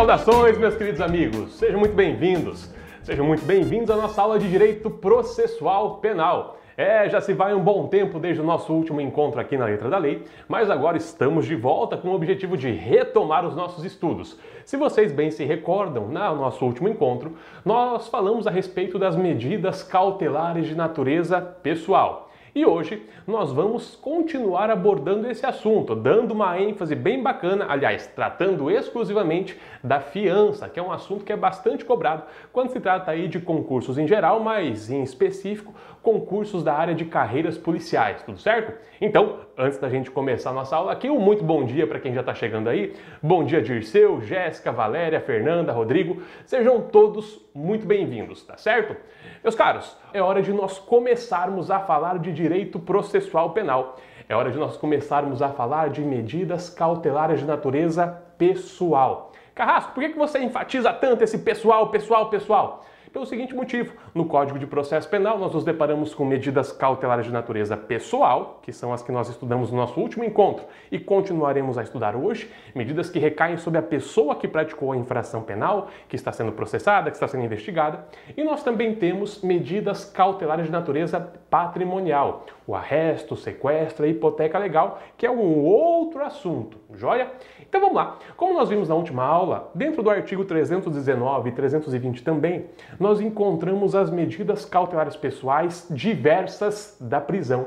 [0.00, 1.52] Saudações, meus queridos amigos!
[1.58, 2.72] Sejam muito bem-vindos!
[3.02, 6.56] Sejam muito bem-vindos à nossa aula de Direito Processual Penal.
[6.74, 9.90] É, já se vai um bom tempo desde o nosso último encontro aqui na Letra
[9.90, 14.38] da Lei, mas agora estamos de volta com o objetivo de retomar os nossos estudos.
[14.64, 19.82] Se vocês bem se recordam, no nosso último encontro, nós falamos a respeito das medidas
[19.82, 22.29] cautelares de natureza pessoal.
[22.52, 28.68] E hoje nós vamos continuar abordando esse assunto, dando uma ênfase bem bacana, aliás, tratando
[28.68, 33.28] exclusivamente da fiança, que é um assunto que é bastante cobrado quando se trata aí
[33.28, 35.72] de concursos em geral, mas em específico
[36.02, 38.72] concursos da área de carreiras policiais, tudo certo?
[39.00, 42.20] Então, antes da gente começar nossa aula aqui, um muito bom dia para quem já
[42.20, 42.94] está chegando aí.
[43.22, 46.20] Bom dia, Dirceu, Jéssica, Valéria, Fernanda, Rodrigo.
[46.44, 48.96] Sejam todos muito bem-vindos, tá certo?
[49.42, 53.96] Meus caros, é hora de nós começarmos a falar de direito processual penal.
[54.28, 59.32] É hora de nós começarmos a falar de medidas cautelares de natureza pessoal.
[59.54, 62.84] Carrasco, por que você enfatiza tanto esse pessoal, pessoal, pessoal?
[63.12, 67.32] Pelo seguinte motivo, no Código de Processo Penal nós nos deparamos com medidas cautelares de
[67.32, 71.82] natureza pessoal, que são as que nós estudamos no nosso último encontro e continuaremos a
[71.82, 76.30] estudar hoje, medidas que recaem sobre a pessoa que praticou a infração penal, que está
[76.30, 81.18] sendo processada, que está sendo investigada, e nós também temos medidas cautelares de natureza
[81.50, 87.28] patrimonial, o arresto, o sequestro, a hipoteca legal, que é um outro assunto, joia?
[87.70, 88.18] Então vamos lá.
[88.36, 92.66] Como nós vimos na última aula, dentro do artigo 319 e 320 também,
[92.98, 97.66] nós encontramos as medidas cautelares pessoais diversas da prisão.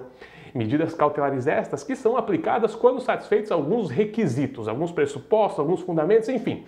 [0.53, 6.65] Medidas cautelares estas que são aplicadas quando satisfeitos alguns requisitos, alguns pressupostos, alguns fundamentos, enfim.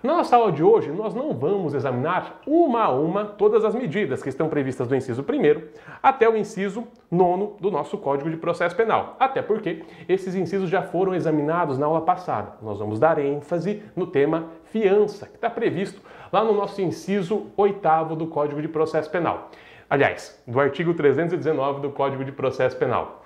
[0.00, 4.22] Na nossa aula de hoje, nós não vamos examinar uma a uma todas as medidas
[4.22, 5.26] que estão previstas do inciso 1
[6.00, 9.16] até o inciso 9 do nosso Código de Processo Penal.
[9.18, 12.52] Até porque esses incisos já foram examinados na aula passada.
[12.62, 16.00] Nós vamos dar ênfase no tema fiança, que está previsto
[16.32, 19.50] lá no nosso inciso 8 do Código de Processo Penal.
[19.90, 23.24] Aliás, do artigo 319 do Código de Processo Penal.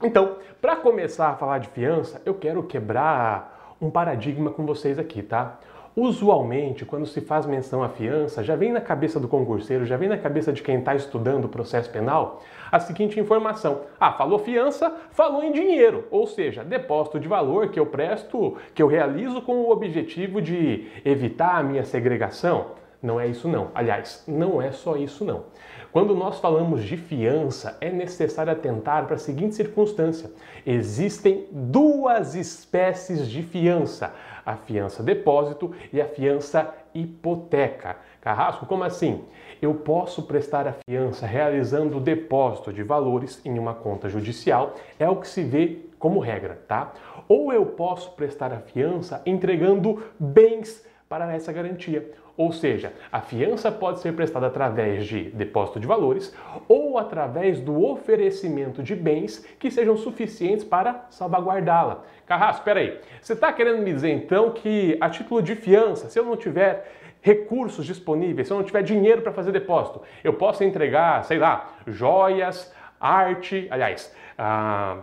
[0.00, 5.20] Então, para começar a falar de fiança, eu quero quebrar um paradigma com vocês aqui,
[5.20, 5.58] tá?
[5.94, 10.08] Usualmente, quando se faz menção à fiança, já vem na cabeça do concurseiro, já vem
[10.08, 14.90] na cabeça de quem está estudando o processo penal, a seguinte informação: ah, falou fiança,
[15.10, 19.56] falou em dinheiro, ou seja, depósito de valor que eu presto, que eu realizo com
[19.56, 22.80] o objetivo de evitar a minha segregação.
[23.02, 23.68] Não é isso não.
[23.74, 25.44] Aliás, não é só isso não.
[25.90, 30.30] Quando nós falamos de fiança, é necessário atentar para a seguinte circunstância:
[30.64, 34.14] existem duas espécies de fiança
[34.44, 37.96] a fiança depósito e a fiança hipoteca.
[38.20, 39.24] Carrasco, como assim?
[39.60, 45.08] Eu posso prestar a fiança realizando o depósito de valores em uma conta judicial, é
[45.08, 46.92] o que se vê como regra, tá?
[47.28, 52.10] Ou eu posso prestar a fiança entregando bens para essa garantia.
[52.36, 56.34] Ou seja, a fiança pode ser prestada através de depósito de valores
[56.66, 62.04] ou através do oferecimento de bens que sejam suficientes para salvaguardá-la.
[62.26, 62.98] Carrasco, espera aí.
[63.20, 66.90] Você está querendo me dizer então que a título de fiança, se eu não tiver
[67.20, 71.74] recursos disponíveis, se eu não tiver dinheiro para fazer depósito, eu posso entregar, sei lá,
[71.86, 74.98] joias, arte, aliás, ah,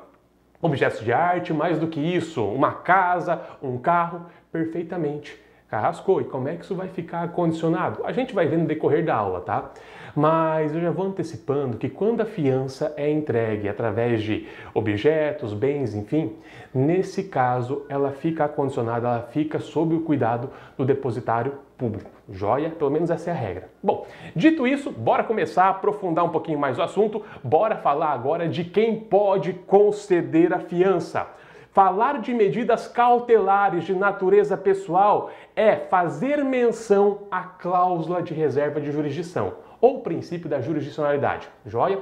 [0.62, 5.40] objetos de arte, mais do que isso, uma casa, um carro, perfeitamente.
[5.70, 8.04] Carrasco, e como é que isso vai ficar condicionado?
[8.04, 9.70] A gente vai ver no decorrer da aula, tá?
[10.16, 15.94] Mas eu já vou antecipando que quando a fiança é entregue através de objetos, bens,
[15.94, 16.36] enfim,
[16.74, 22.10] nesse caso ela fica condicionada, ela fica sob o cuidado do depositário público.
[22.28, 22.72] Joia?
[22.72, 23.70] Pelo menos essa é a regra.
[23.82, 28.50] Bom, dito isso, bora começar a aprofundar um pouquinho mais o assunto, bora falar agora
[28.50, 31.28] de quem pode conceder a fiança.
[31.72, 38.92] Falar de medidas cautelares de natureza pessoal é fazer menção à cláusula de reserva de
[38.92, 41.48] jurisdição ou princípio da jurisdicionalidade.
[41.66, 42.00] Joia?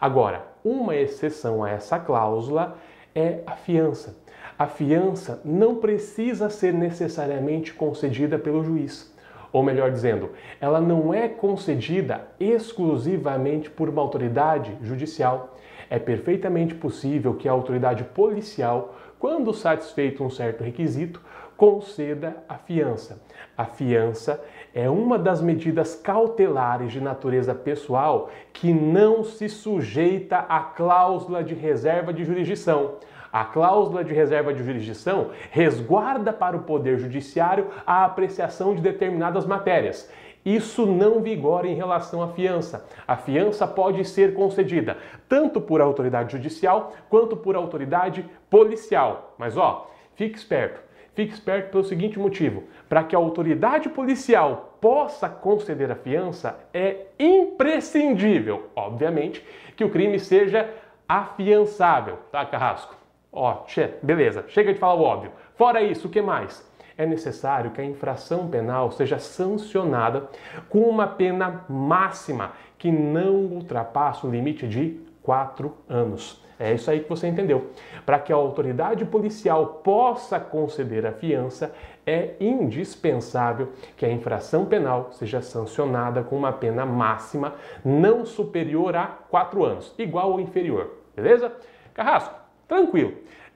[0.00, 2.76] Agora, uma exceção a essa cláusula
[3.14, 4.16] é a fiança.
[4.58, 9.14] A fiança não precisa ser necessariamente concedida pelo juiz.
[9.52, 10.30] Ou melhor dizendo,
[10.60, 15.56] ela não é concedida exclusivamente por uma autoridade judicial.
[15.88, 21.18] É perfeitamente possível que a autoridade policial quando satisfeito um certo requisito,
[21.56, 23.22] conceda a fiança.
[23.56, 24.38] A fiança
[24.74, 31.54] é uma das medidas cautelares de natureza pessoal que não se sujeita à cláusula de
[31.54, 32.96] reserva de jurisdição.
[33.32, 39.46] A cláusula de reserva de jurisdição resguarda para o Poder Judiciário a apreciação de determinadas
[39.46, 40.06] matérias.
[40.44, 42.86] Isso não vigora em relação à fiança.
[43.06, 44.98] A fiança pode ser concedida
[45.28, 49.34] tanto por autoridade judicial quanto por autoridade policial.
[49.38, 50.82] Mas ó, fique esperto.
[51.14, 57.06] Fique esperto pelo seguinte motivo: para que a autoridade policial possa conceder a fiança, é
[57.18, 59.42] imprescindível, obviamente,
[59.76, 60.68] que o crime seja
[61.08, 62.96] afiançável, tá, Carrasco?
[63.32, 63.64] Ó,
[64.02, 65.32] beleza, chega de falar o óbvio.
[65.56, 66.64] Fora isso, o que mais?
[66.96, 70.28] É necessário que a infração penal seja sancionada
[70.68, 76.42] com uma pena máxima que não ultrapasse o limite de quatro anos.
[76.58, 77.70] É isso aí que você entendeu.
[78.06, 81.74] Para que a autoridade policial possa conceder a fiança,
[82.06, 87.54] é indispensável que a infração penal seja sancionada com uma pena máxima
[87.84, 90.98] não superior a quatro anos, igual ou inferior.
[91.16, 91.52] Beleza?
[91.92, 92.34] Carrasco,
[92.68, 93.14] tranquilo.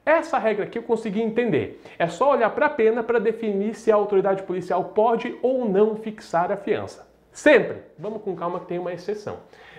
[0.09, 1.83] Essa regra aqui eu consegui entender.
[1.99, 5.97] É só olhar para a pena para definir se a autoridade policial pode ou não
[5.97, 7.07] fixar a fiança.
[7.31, 7.83] Sempre!
[7.99, 9.37] Vamos com calma que tem uma exceção.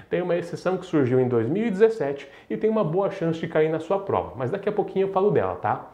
[0.07, 3.79] Tem uma exceção que surgiu em 2017 e tem uma boa chance de cair na
[3.79, 5.93] sua prova, mas daqui a pouquinho eu falo dela, tá?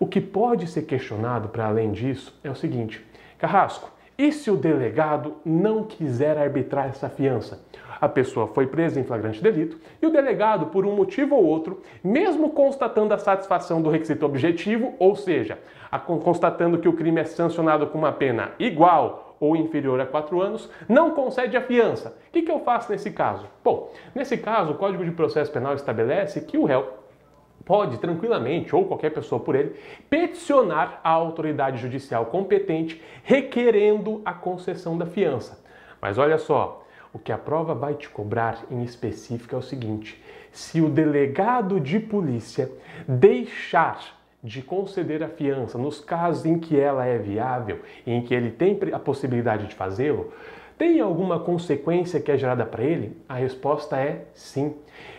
[0.00, 3.04] O que pode ser questionado para além disso é o seguinte:
[3.36, 7.64] Carrasco, e se o delegado não quiser arbitrar essa fiança?
[8.00, 11.80] A pessoa foi presa em flagrante delito e o delegado, por um motivo ou outro,
[12.02, 15.58] mesmo constatando a satisfação do requisito objetivo, ou seja,
[16.22, 20.70] constatando que o crime é sancionado com uma pena igual ou inferior a quatro anos,
[20.88, 22.16] não concede a fiança.
[22.28, 23.46] O que, que eu faço nesse caso?
[23.62, 27.03] Bom, nesse caso, o Código de Processo Penal estabelece que o réu
[27.64, 29.74] pode tranquilamente, ou qualquer pessoa por ele,
[30.10, 35.62] peticionar a autoridade judicial competente requerendo a concessão da fiança.
[36.00, 40.22] Mas olha só, o que a prova vai te cobrar em específico é o seguinte:
[40.52, 42.70] se o delegado de polícia
[43.08, 48.34] deixar de conceder a fiança nos casos em que ela é viável e em que
[48.34, 50.32] ele tem a possibilidade de fazê-lo,
[50.76, 53.16] tem alguma consequência que é gerada para ele?
[53.28, 54.74] A resposta é sim.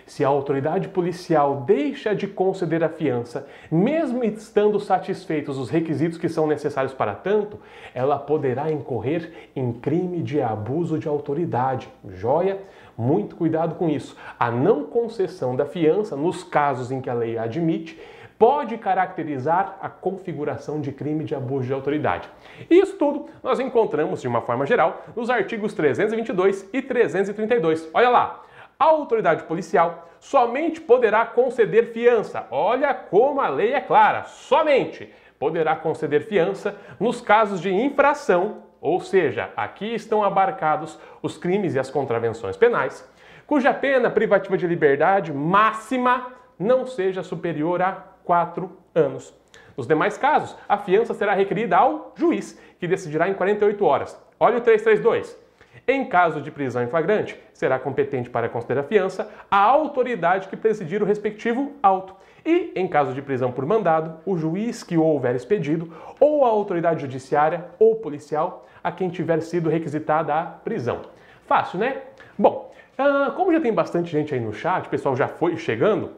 [0.06, 6.30] Se a autoridade policial deixa de conceder a fiança, mesmo estando satisfeitos os requisitos que
[6.30, 7.60] são necessários para tanto,
[7.94, 11.90] ela poderá incorrer em crime de abuso de autoridade.
[12.14, 12.60] Joia?
[12.96, 14.16] Muito cuidado com isso.
[14.40, 18.00] A não concessão da fiança, nos casos em que a lei admite,
[18.38, 22.30] pode caracterizar a configuração de crime de abuso de autoridade.
[22.70, 27.90] Isso tudo nós encontramos, de uma forma geral, nos artigos 322 e 332.
[27.92, 28.46] Olha lá!
[28.78, 32.46] A autoridade policial somente poderá conceder fiança.
[32.52, 39.00] Olha como a lei é clara, somente poderá conceder fiança nos casos de infração, ou
[39.00, 43.08] seja, aqui estão abarcados os crimes e as contravenções penais,
[43.48, 47.92] cuja pena privativa de liberdade máxima não seja superior a
[48.24, 49.34] quatro anos.
[49.78, 54.20] Nos demais casos, a fiança será requerida ao juiz, que decidirá em 48 horas.
[54.40, 55.45] Olha o 332.
[55.88, 60.58] Em caso de prisão em flagrante, será competente para considerar a fiança a autoridade que
[60.58, 62.16] presidir o respectivo auto.
[62.46, 66.50] E, em caso de prisão por mandado, o juiz que o houver expedido, ou a
[66.50, 71.02] autoridade judiciária ou policial a quem tiver sido requisitada a prisão.
[71.48, 72.02] Fácil, né?
[72.38, 76.12] Bom, ah, como já tem bastante gente aí no chat, o pessoal já foi chegando,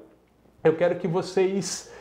[0.63, 1.93] eu quero que vocês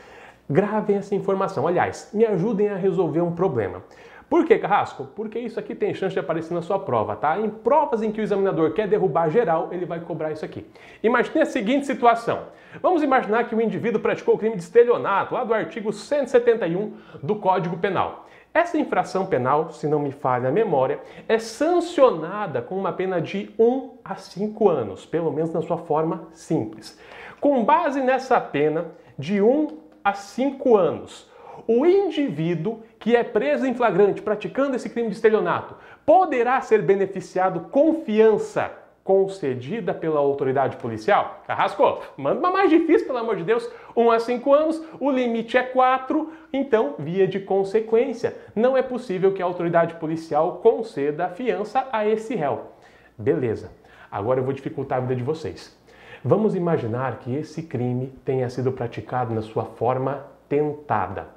[0.49, 1.67] gravem essa informação.
[1.67, 3.83] Aliás, me ajudem a resolver um problema.
[4.29, 5.05] Por que, Carrasco?
[5.15, 7.39] Porque isso aqui tem chance de aparecer na sua prova, tá?
[7.39, 10.67] Em provas em que o examinador quer derrubar geral, ele vai cobrar isso aqui.
[11.01, 12.41] Imagine a seguinte situação.
[12.83, 16.93] Vamos imaginar que o indivíduo praticou o crime de estelionato, lá do artigo 171
[17.23, 18.27] do Código Penal.
[18.53, 23.51] Essa infração penal, se não me falha a memória, é sancionada com uma pena de
[23.59, 26.99] 1 a 5 anos, pelo menos na sua forma simples.
[27.39, 28.87] Com base nessa pena
[29.19, 29.69] de 1
[30.03, 31.31] a 5 anos,
[31.67, 37.69] o indivíduo que é preso em flagrante praticando esse crime de estelionato poderá ser beneficiado
[37.71, 38.71] com fiança
[39.07, 41.43] concedida pela autoridade policial?
[41.47, 43.71] Carrasco, manda uma mais difícil, pelo amor de Deus.
[43.95, 49.33] 1 a 5 anos, o limite é 4, então, via de consequência, não é possível
[49.33, 52.73] que a autoridade policial conceda a fiança a esse réu.
[53.17, 53.71] Beleza,
[54.11, 55.77] agora eu vou dificultar a vida de vocês.
[56.25, 61.36] Vamos imaginar que esse crime tenha sido praticado na sua forma tentada.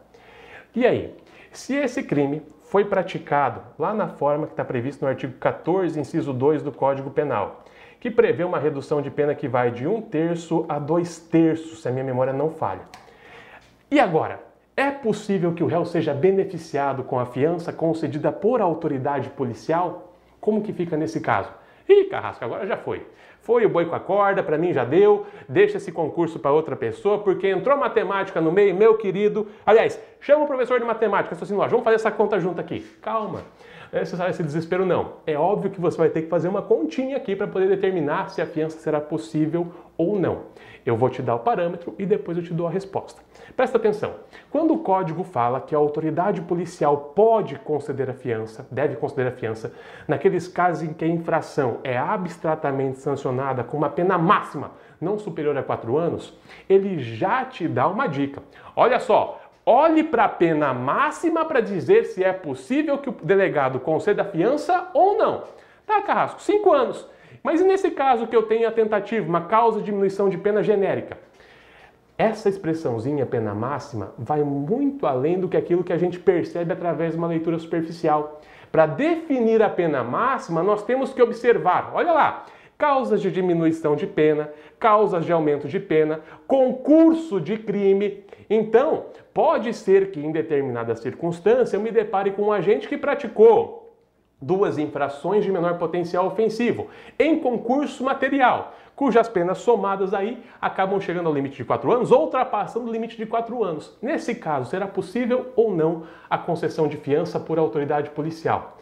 [0.76, 1.16] E aí,
[1.52, 6.32] se esse crime foi praticado lá na forma que está previsto no artigo 14, inciso
[6.32, 7.64] 2 do Código Penal,
[8.00, 11.88] que prevê uma redução de pena que vai de um terço a dois terços, se
[11.88, 12.82] a minha memória não falha.
[13.90, 14.40] E agora,
[14.78, 20.14] é possível que o réu seja beneficiado com a fiança concedida por autoridade policial?
[20.40, 21.52] Como que fica nesse caso?
[21.88, 23.06] Ih, Carrasco, agora já foi.
[23.50, 26.75] Foi o boi com a corda, para mim já deu, deixa esse concurso para outra
[26.75, 29.48] pessoa, porque entrou matemática no meio, meu querido.
[29.65, 32.82] Aliás, chama o professor de matemática, assim, ó, vamos fazer essa conta junto aqui.
[33.01, 33.41] Calma.
[33.91, 35.13] É necessário esse desespero, não.
[35.25, 38.41] É óbvio que você vai ter que fazer uma continha aqui para poder determinar se
[38.41, 39.67] a fiança será possível
[39.98, 40.43] ou não.
[40.86, 43.22] Eu vou te dar o parâmetro e depois eu te dou a resposta.
[43.55, 44.13] Presta atenção.
[44.50, 49.31] Quando o código fala que a autoridade policial pode conceder a fiança, deve conceder a
[49.31, 49.74] fiança,
[50.08, 55.58] naqueles casos em que a infração é abstratamente sancionada com uma pena máxima não superior
[55.58, 58.43] a quatro anos, ele já te dá uma dica.
[58.75, 63.80] Olha só, olhe para a pena máxima para dizer se é possível que o delegado
[63.80, 65.44] conceda fiança ou não.
[65.86, 66.42] Tá, Carrasco?
[66.42, 67.08] Cinco anos.
[67.44, 70.62] Mas e nesse caso que eu tenho a tentativa, uma causa de diminuição de pena
[70.62, 71.18] genérica?
[72.18, 77.13] Essa expressãozinha pena máxima vai muito além do que aquilo que a gente percebe através
[77.13, 78.42] de uma leitura superficial.
[78.72, 82.46] Para definir a pena máxima, nós temos que observar, olha lá,
[82.79, 88.24] causas de diminuição de pena, causas de aumento de pena, concurso de crime.
[88.50, 93.98] Então, pode ser que em determinada circunstância eu me depare com um agente que praticou
[94.41, 96.88] duas infrações de menor potencial ofensivo
[97.19, 102.21] em concurso material, cujas penas somadas aí acabam chegando ao limite de quatro anos ou
[102.21, 103.98] ultrapassando o limite de quatro anos.
[104.01, 108.77] Nesse caso, será possível ou não a concessão de fiança por autoridade policial?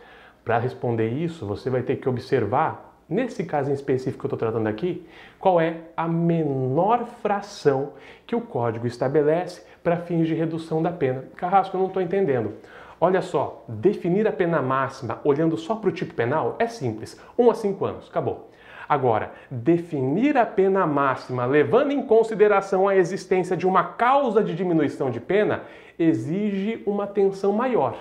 [0.45, 4.39] Para responder isso, você vai ter que observar Nesse caso em específico que eu estou
[4.39, 5.05] tratando aqui,
[5.39, 7.93] qual é a menor fração
[8.25, 11.23] que o código estabelece para fins de redução da pena?
[11.37, 12.55] Carrasco, eu não estou entendendo.
[12.99, 17.17] Olha só, definir a pena máxima olhando só para o tipo penal é simples.
[17.37, 18.49] 1 um a 5 anos, acabou.
[18.89, 25.11] Agora, definir a pena máxima levando em consideração a existência de uma causa de diminuição
[25.11, 25.63] de pena
[25.99, 27.95] exige uma atenção maior.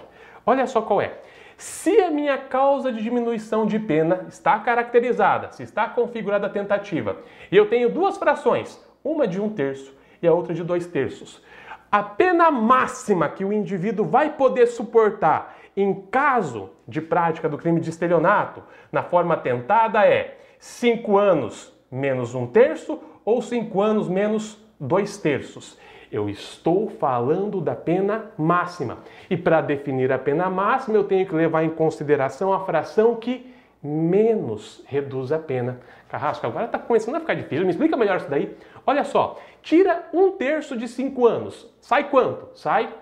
[0.44, 1.12] Olha só qual é.
[1.56, 7.16] Se a minha causa de diminuição de pena está caracterizada, se está configurada a tentativa,
[7.50, 11.42] e eu tenho duas frações, uma de um terço e a outra de dois terços,
[11.90, 17.80] a pena máxima que o indivíduo vai poder suportar em caso de prática do crime
[17.80, 24.58] de estelionato na forma tentada é 5 anos menos um terço ou 5 anos menos
[24.80, 25.78] dois terços.
[26.10, 28.98] Eu estou falando da pena máxima.
[29.28, 33.54] E para definir a pena máxima, eu tenho que levar em consideração a fração que
[33.82, 35.80] menos reduz a pena.
[36.08, 37.64] Carrasco, agora está começando a ficar difícil.
[37.64, 38.56] Me explica melhor isso daí.
[38.86, 41.68] Olha só, tira um terço de cinco anos.
[41.80, 42.56] Sai quanto?
[42.56, 42.92] Sai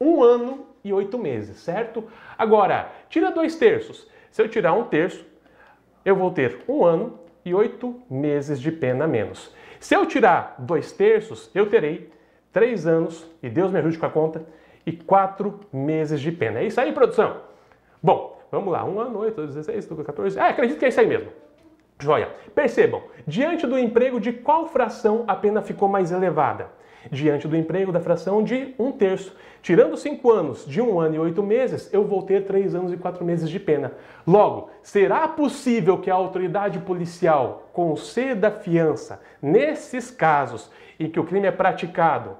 [0.00, 2.04] um ano e oito meses, certo?
[2.36, 4.08] Agora, tira dois terços.
[4.30, 5.24] Se eu tirar um terço,
[6.04, 9.52] eu vou ter um ano e oito meses de pena menos.
[9.78, 12.10] Se eu tirar dois terços, eu terei
[12.54, 14.42] três anos, e Deus me ajude com a conta,
[14.86, 16.60] e quatro meses de pena.
[16.60, 17.38] É isso aí, produção?
[18.00, 18.84] Bom, vamos lá.
[18.84, 20.38] Um ano, oito, 16, 14.
[20.38, 21.30] Ah, acredito que é isso aí mesmo.
[21.98, 22.28] Joia.
[22.54, 26.68] Percebam, diante do emprego de qual fração a pena ficou mais elevada?
[27.10, 29.36] Diante do emprego da fração de um terço.
[29.62, 32.96] Tirando cinco anos de um ano e oito meses, eu vou ter três anos e
[32.96, 33.92] quatro meses de pena.
[34.26, 41.46] Logo, será possível que a autoridade policial conceda fiança nesses casos em que o crime
[41.46, 42.36] é praticado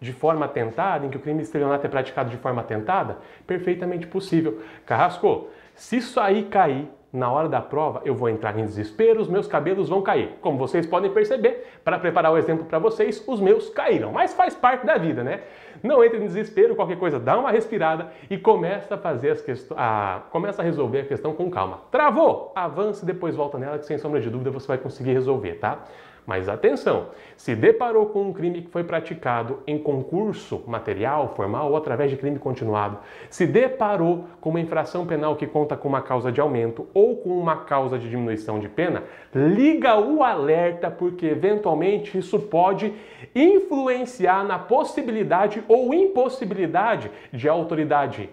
[0.00, 3.18] de forma tentada, em que o crime de estelionato é praticado de forma tentada?
[3.46, 4.60] Perfeitamente possível.
[4.84, 9.28] Carrasco, se isso aí cair na hora da prova, eu vou entrar em desespero, os
[9.28, 10.34] meus cabelos vão cair.
[10.40, 14.12] Como vocês podem perceber, para preparar o exemplo para vocês, os meus caíram.
[14.12, 15.40] Mas faz parte da vida, né?
[15.82, 19.78] Não entre em desespero, qualquer coisa, dá uma respirada e começa a fazer as questões,
[19.80, 20.22] a...
[20.30, 21.80] começa a resolver a questão com calma.
[21.90, 22.52] Travou?
[22.54, 25.84] Avance depois volta nela que sem sombra de dúvida você vai conseguir resolver, tá?
[26.26, 31.76] Mas atenção, se deparou com um crime que foi praticado em concurso material, formal ou
[31.76, 32.98] através de crime continuado,
[33.30, 37.38] se deparou com uma infração penal que conta com uma causa de aumento ou com
[37.38, 42.92] uma causa de diminuição de pena, liga o alerta porque eventualmente isso pode
[43.32, 48.28] influenciar na possibilidade ou impossibilidade de a autoridade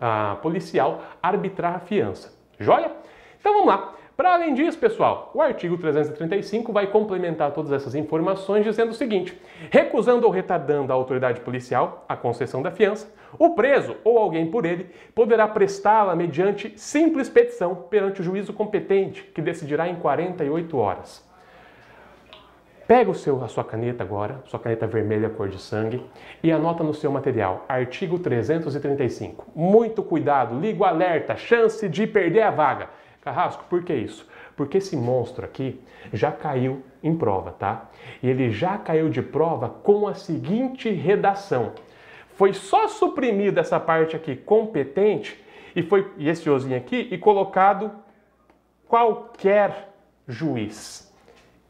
[0.00, 2.32] ah, policial arbitrar a fiança.
[2.58, 2.90] Joia?
[3.38, 3.93] Então vamos lá.
[4.16, 9.36] Para além disso, pessoal, o artigo 335 vai complementar todas essas informações dizendo o seguinte:
[9.70, 14.64] recusando ou retardando a autoridade policial a concessão da fiança, o preso ou alguém por
[14.64, 21.34] ele poderá prestá-la mediante simples petição perante o juízo competente, que decidirá em 48 horas.
[22.86, 26.04] Pega o seu, a sua caneta agora, sua caneta vermelha cor de sangue,
[26.42, 29.46] e anota no seu material, artigo 335.
[29.56, 32.90] Muito cuidado, liga o alerta, chance de perder a vaga.
[33.24, 34.28] Carrasco, por que isso?
[34.54, 35.80] Porque esse monstro aqui
[36.12, 37.88] já caiu em prova, tá?
[38.22, 41.72] E ele já caiu de prova com a seguinte redação.
[42.36, 45.42] Foi só suprimida essa parte aqui competente
[45.74, 47.90] e foi e esse ozinho aqui e colocado
[48.86, 49.88] qualquer
[50.28, 51.10] juiz.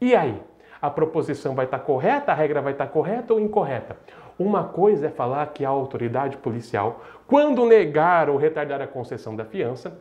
[0.01, 0.37] E aí?
[0.81, 3.97] A proposição vai estar correta, a regra vai estar correta ou incorreta?
[4.37, 9.45] Uma coisa é falar que a autoridade policial, quando negar ou retardar a concessão da
[9.45, 9.97] fiança,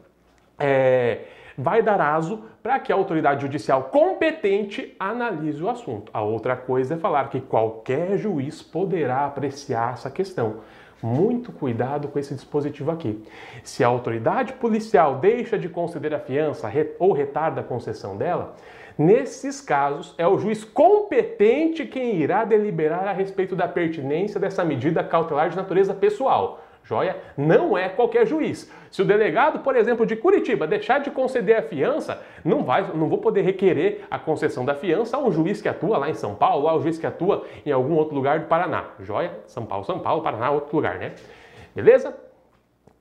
[0.59, 1.21] é,
[1.57, 6.11] vai dar aso para que a autoridade judicial competente analise o assunto.
[6.13, 10.57] A outra coisa é falar que qualquer juiz poderá apreciar essa questão.
[11.03, 13.23] Muito cuidado com esse dispositivo aqui.
[13.63, 18.55] Se a autoridade policial deixa de conceder a fiança ou retarda a concessão dela,
[18.97, 25.05] nesses casos é o juiz competente quem irá deliberar a respeito da pertinência dessa medida
[25.05, 27.17] cautelar de natureza pessoal joia?
[27.37, 28.71] Não é qualquer juiz.
[28.91, 33.09] Se o delegado, por exemplo, de Curitiba deixar de conceder a fiança, não vai, não
[33.09, 36.35] vou poder requerer a concessão da fiança a um juiz que atua lá em São
[36.35, 38.91] Paulo, a um juiz que atua em algum outro lugar do Paraná.
[39.00, 39.33] Joia?
[39.47, 41.14] São Paulo, São Paulo, Paraná, outro lugar, né?
[41.75, 42.14] Beleza?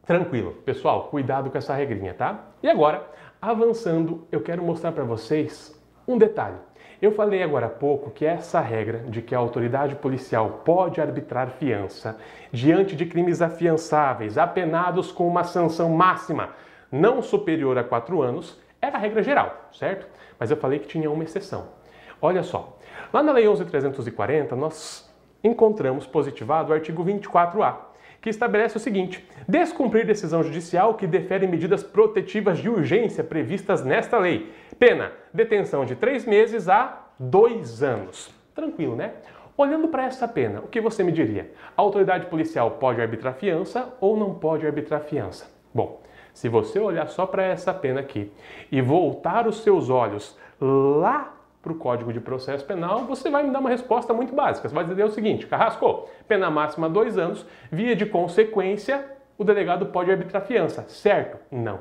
[0.05, 0.53] Tranquilo.
[0.65, 2.47] Pessoal, cuidado com essa regrinha, tá?
[2.61, 3.07] E agora,
[3.41, 6.57] avançando, eu quero mostrar para vocês um detalhe.
[7.01, 11.49] Eu falei agora há pouco que essa regra de que a autoridade policial pode arbitrar
[11.51, 12.17] fiança
[12.51, 16.49] diante de crimes afiançáveis apenados com uma sanção máxima
[16.91, 20.07] não superior a quatro anos era a regra geral, certo?
[20.39, 21.69] Mas eu falei que tinha uma exceção.
[22.21, 22.77] Olha só,
[23.11, 25.11] lá na Lei 11.340 nós
[25.43, 27.75] encontramos positivado o artigo 24A,
[28.23, 34.17] que estabelece o seguinte: descumprir decisão judicial que defere medidas protetivas de urgência previstas nesta
[34.17, 34.49] lei.
[34.79, 38.33] Pena: detenção de três meses a dois anos.
[38.55, 39.11] Tranquilo, né?
[39.57, 41.51] Olhando para essa pena, o que você me diria?
[41.77, 45.45] A autoridade policial pode arbitrar fiança ou não pode arbitrar fiança?
[45.71, 46.01] Bom,
[46.33, 48.31] se você olhar só para essa pena aqui
[48.71, 53.51] e voltar os seus olhos lá para o Código de Processo Penal, você vai me
[53.51, 54.67] dar uma resposta muito básica.
[54.67, 59.03] Você vai dizer o seguinte: Carrasco, pena máxima dois anos, via de consequência,
[59.37, 61.37] o delegado pode arbitrar fiança, certo?
[61.49, 61.79] Não.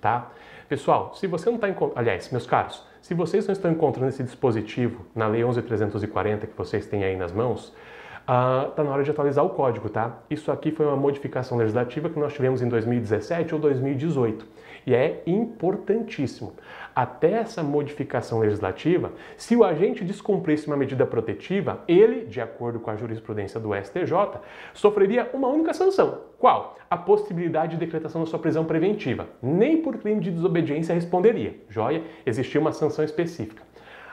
[0.00, 0.32] Tá?
[0.68, 1.68] Pessoal, se você não está.
[1.94, 6.86] Aliás, meus caros, se vocês não estão encontrando esse dispositivo na Lei 11.340 que vocês
[6.86, 7.72] têm aí nas mãos,
[8.18, 10.18] está uh, na hora de atualizar o código, tá?
[10.28, 14.44] Isso aqui foi uma modificação legislativa que nós tivemos em 2017 ou 2018
[14.84, 16.54] e é importantíssimo.
[16.96, 22.90] Até essa modificação legislativa, se o agente descumprisse uma medida protetiva, ele, de acordo com
[22.90, 24.40] a jurisprudência do STJ,
[24.72, 26.22] sofreria uma única sanção.
[26.38, 26.78] Qual?
[26.88, 29.26] A possibilidade de decretação da sua prisão preventiva.
[29.42, 31.56] Nem por crime de desobediência responderia.
[31.68, 32.02] Joia?
[32.24, 33.62] Existia uma sanção específica.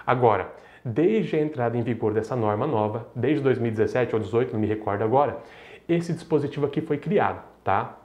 [0.05, 0.51] Agora,
[0.83, 5.05] desde a entrada em vigor dessa norma nova, desde 2017 ou 2018, não me recordo
[5.05, 5.37] agora,
[5.87, 7.97] esse dispositivo aqui foi criado, tá?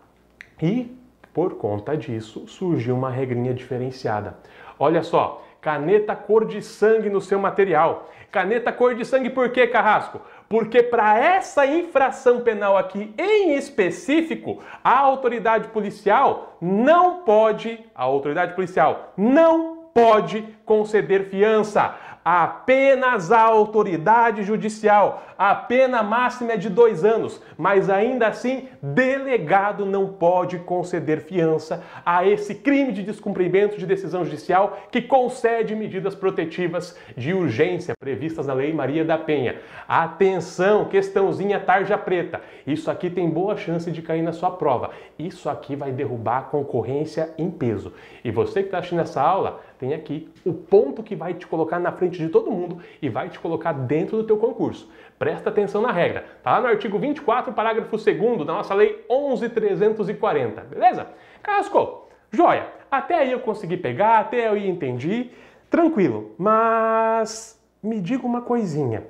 [0.62, 0.96] E
[1.38, 4.36] por conta disso, surgiu uma regrinha diferenciada.
[4.78, 8.08] Olha só, caneta cor de sangue no seu material.
[8.30, 10.20] Caneta cor de sangue por quê, Carrasco?
[10.48, 18.54] Porque para essa infração penal aqui em específico, a autoridade policial não pode, a autoridade
[18.54, 21.94] policial não pode conceder fiança
[22.30, 25.22] apenas a autoridade judicial.
[25.38, 31.82] A pena máxima é de dois anos, mas ainda assim, delegado não pode conceder fiança
[32.04, 38.46] a esse crime de descumprimento de decisão judicial que concede medidas protetivas de urgência previstas
[38.46, 39.56] na Lei Maria da Penha.
[39.88, 42.42] Atenção, questãozinha tarja preta.
[42.66, 44.90] Isso aqui tem boa chance de cair na sua prova.
[45.18, 47.94] Isso aqui vai derrubar a concorrência em peso.
[48.22, 51.78] E você que está assistindo essa aula, tem aqui o ponto que vai te colocar
[51.78, 54.90] na frente de todo mundo e vai te colocar dentro do teu concurso.
[55.18, 56.24] Presta atenção na regra.
[56.42, 61.06] Tá lá no artigo 24, parágrafo 2 da nossa lei 11340, beleza?
[61.42, 62.66] Casco, joia.
[62.90, 65.30] Até aí eu consegui pegar, até aí eu entendi,
[65.70, 66.32] tranquilo.
[66.36, 69.04] Mas me diga uma coisinha.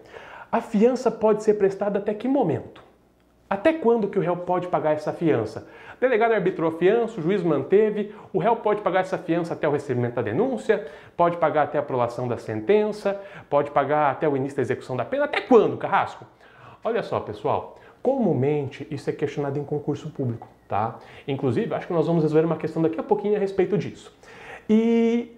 [0.50, 2.88] A fiança pode ser prestada até que momento?
[3.50, 5.66] Até quando que o réu pode pagar essa fiança?
[5.96, 9.66] O delegado arbitrou a fiança, o juiz manteve, o réu pode pagar essa fiança até
[9.66, 14.37] o recebimento da denúncia, pode pagar até a aprovação da sentença, pode pagar até o
[14.37, 15.24] início da execução da pena.
[15.24, 16.26] Até quando, Carrasco?
[16.84, 20.98] Olha só, pessoal, comumente isso é questionado em concurso público, tá?
[21.26, 24.14] Inclusive, acho que nós vamos resolver uma questão daqui a pouquinho a respeito disso.
[24.68, 25.37] E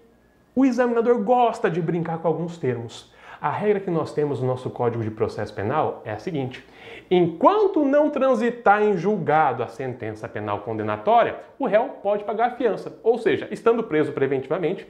[0.55, 3.11] o examinador gosta de brincar com alguns termos.
[3.40, 6.62] A regra que nós temos no nosso Código de Processo Penal é a seguinte:
[7.11, 12.99] enquanto não transitar em julgado a sentença penal condenatória, o réu pode pagar a fiança.
[13.03, 14.87] Ou seja, estando preso preventivamente,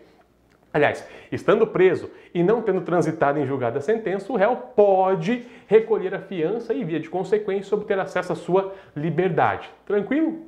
[0.72, 6.14] Aliás, estando preso e não tendo transitado em julgado a sentença, o réu pode recolher
[6.14, 9.68] a fiança e, via de consequência, obter acesso à sua liberdade.
[9.84, 10.46] Tranquilo?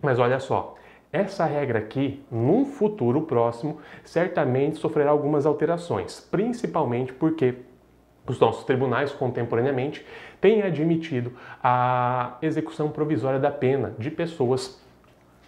[0.00, 0.76] Mas olha só,
[1.12, 7.56] essa regra aqui, num futuro próximo, certamente sofrerá algumas alterações, principalmente porque
[8.26, 10.04] os nossos tribunais contemporaneamente
[10.40, 14.84] têm admitido a execução provisória da pena de pessoas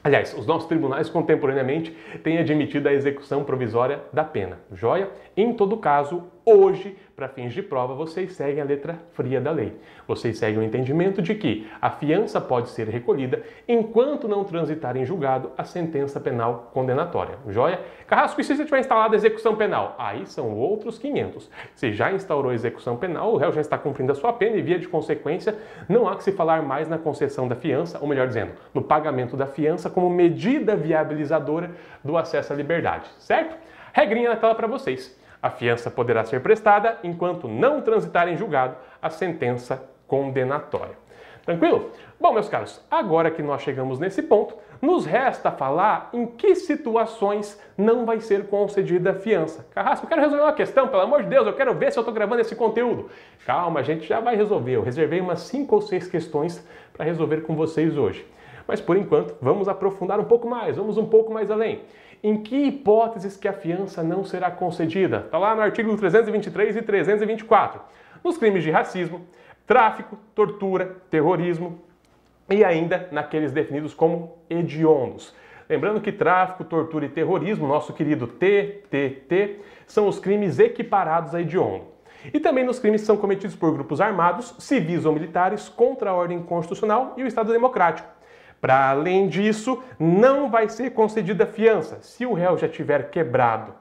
[0.02, 1.90] Aliás, os nossos tribunais contemporaneamente
[2.22, 5.10] têm admitido a execução provisória da pena, joia?
[5.36, 9.76] Em todo caso, Hoje, para fins de prova, vocês seguem a letra fria da lei.
[10.06, 15.04] Vocês seguem o entendimento de que a fiança pode ser recolhida enquanto não transitar em
[15.04, 17.34] julgado a sentença penal condenatória.
[17.48, 17.78] Joia?
[18.06, 19.94] Carrasco, e se você tiver instalado a execução penal?
[19.98, 21.50] Aí são outros 500.
[21.74, 24.62] Se já instaurou a execução penal, o réu já está cumprindo a sua pena e,
[24.62, 25.54] via de consequência,
[25.86, 29.36] não há que se falar mais na concessão da fiança, ou melhor dizendo, no pagamento
[29.36, 33.54] da fiança como medida viabilizadora do acesso à liberdade, certo?
[33.92, 35.17] Regrinha na tela para vocês.
[35.42, 40.96] A fiança poderá ser prestada enquanto não transitar em julgado a sentença condenatória.
[41.44, 41.92] Tranquilo?
[42.20, 47.58] Bom, meus caros, agora que nós chegamos nesse ponto, nos resta falar em que situações
[47.76, 49.66] não vai ser concedida a fiança.
[49.70, 52.02] Carrasco, eu quero resolver uma questão, pelo amor de Deus, eu quero ver se eu
[52.02, 53.08] estou gravando esse conteúdo.
[53.46, 54.72] Calma, a gente já vai resolver.
[54.72, 58.26] Eu reservei umas 5 ou 6 questões para resolver com vocês hoje.
[58.66, 61.80] Mas por enquanto, vamos aprofundar um pouco mais, vamos um pouco mais além.
[62.22, 65.18] Em que hipóteses que a fiança não será concedida?
[65.18, 67.80] Está lá no artigo 323 e 324.
[68.24, 69.24] Nos crimes de racismo,
[69.66, 71.80] tráfico, tortura, terrorismo
[72.50, 75.34] e ainda naqueles definidos como hediondos.
[75.68, 81.84] Lembrando que tráfico, tortura e terrorismo, nosso querido TTT, são os crimes equiparados a hediondo.
[82.32, 86.14] E também nos crimes que são cometidos por grupos armados, civis ou militares contra a
[86.14, 88.17] ordem constitucional e o Estado democrático.
[88.60, 91.98] Para além disso, não vai ser concedida fiança.
[92.02, 93.72] Se o réu já tiver quebrado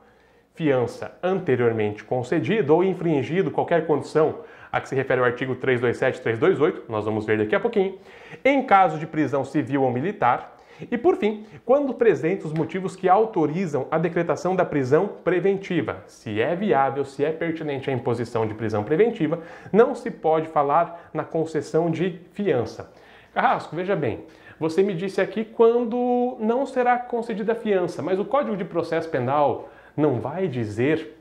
[0.53, 4.39] fiança anteriormente concedida ou infringido qualquer condição
[4.71, 7.97] a que se refere o artigo 327 e 328, nós vamos ver daqui a pouquinho,
[8.43, 10.57] em caso de prisão civil ou militar,
[10.91, 16.39] e por fim, quando presentes os motivos que autorizam a decretação da prisão preventiva, se
[16.39, 19.39] é viável, se é pertinente a imposição de prisão preventiva,
[19.71, 22.91] não se pode falar na concessão de fiança.
[23.33, 24.23] Carrasco, veja bem,
[24.59, 29.69] você me disse aqui quando não será concedida fiança, mas o Código de Processo Penal
[29.95, 31.17] não vai dizer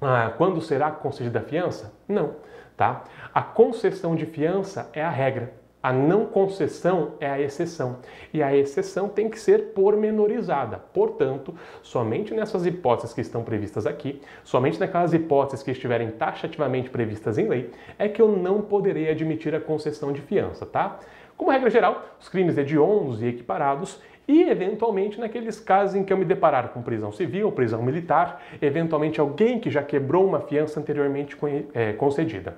[0.00, 1.92] ah, quando será concedida fiança?
[2.08, 2.34] Não,
[2.76, 3.04] tá?
[3.32, 5.62] A concessão de fiança é a regra.
[5.82, 7.98] A não concessão é a exceção.
[8.32, 10.78] E a exceção tem que ser pormenorizada.
[10.92, 17.36] Portanto, somente nessas hipóteses que estão previstas aqui, somente naquelas hipóteses que estiverem taxativamente previstas
[17.36, 21.00] em lei, é que eu não poderei admitir a concessão de fiança, tá?
[21.42, 26.16] Como regra geral, os crimes hediondos e equiparados e, eventualmente, naqueles casos em que eu
[26.16, 31.36] me deparar com prisão civil, prisão militar, eventualmente alguém que já quebrou uma fiança anteriormente
[31.74, 32.56] é, concedida.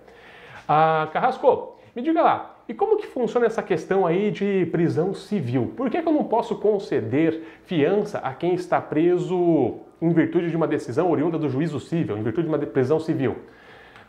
[0.68, 5.72] Ah, Carrasco, me diga lá, e como que funciona essa questão aí de prisão civil?
[5.74, 10.56] Por que, que eu não posso conceder fiança a quem está preso em virtude de
[10.58, 13.36] uma decisão oriunda do juízo civil, em virtude de uma prisão civil?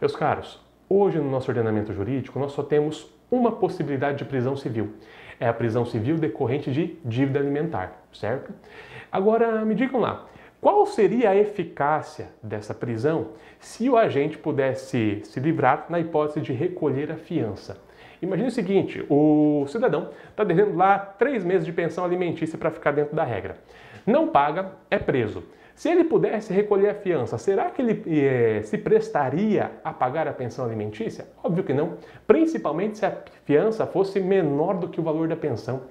[0.02, 4.94] Meus caros, hoje no nosso ordenamento jurídico nós só temos uma possibilidade de prisão civil.
[5.40, 8.54] É a prisão civil decorrente de dívida alimentar, certo?
[9.12, 10.26] Agora, me digam lá,
[10.62, 16.54] qual seria a eficácia dessa prisão se o agente pudesse se livrar na hipótese de
[16.54, 17.78] recolher a fiança?
[18.22, 22.92] Imagine o seguinte: o cidadão está devendo lá três meses de pensão alimentícia para ficar
[22.92, 23.58] dentro da regra.
[24.06, 25.44] Não paga, é preso.
[25.76, 30.32] Se ele pudesse recolher a fiança, será que ele eh, se prestaria a pagar a
[30.32, 31.28] pensão alimentícia?
[31.44, 35.82] Óbvio que não, principalmente se a fiança fosse menor do que o valor da pensão.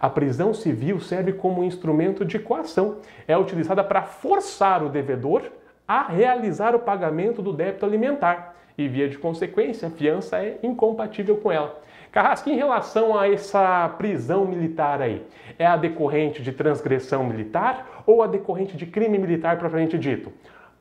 [0.00, 5.42] A prisão civil serve como instrumento de coação, é utilizada para forçar o devedor
[5.86, 11.36] a realizar o pagamento do débito alimentar e, via de consequência, a fiança é incompatível
[11.38, 11.82] com ela.
[12.14, 15.26] Carrasco, em relação a essa prisão militar aí,
[15.58, 20.32] é a decorrente de transgressão militar ou a decorrente de crime militar propriamente dito?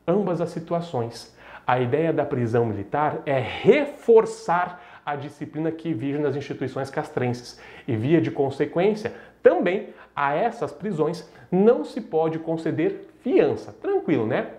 [0.08, 1.36] Ambas as situações.
[1.66, 7.96] A ideia da prisão militar é reforçar a disciplina que vige nas instituições castrenses e,
[7.96, 13.74] via de consequência, também a essas prisões não se pode conceder fiança.
[13.82, 14.50] Tranquilo, né?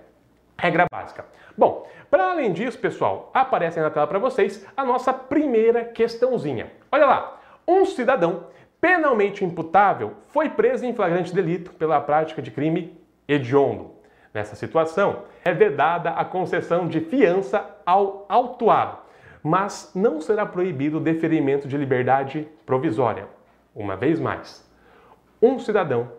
[0.57, 1.25] Regra básica.
[1.57, 6.71] Bom, para além disso, pessoal, aparece na tela para vocês a nossa primeira questãozinha.
[6.90, 8.47] Olha lá, um cidadão
[8.81, 13.93] penalmente imputável foi preso em flagrante delito pela prática de crime hediondo.
[14.33, 18.99] Nessa situação, é vedada a concessão de fiança ao autuado,
[19.43, 23.29] mas não será proibido o deferimento de liberdade provisória.
[23.75, 24.69] Uma vez mais,
[25.40, 26.11] um cidadão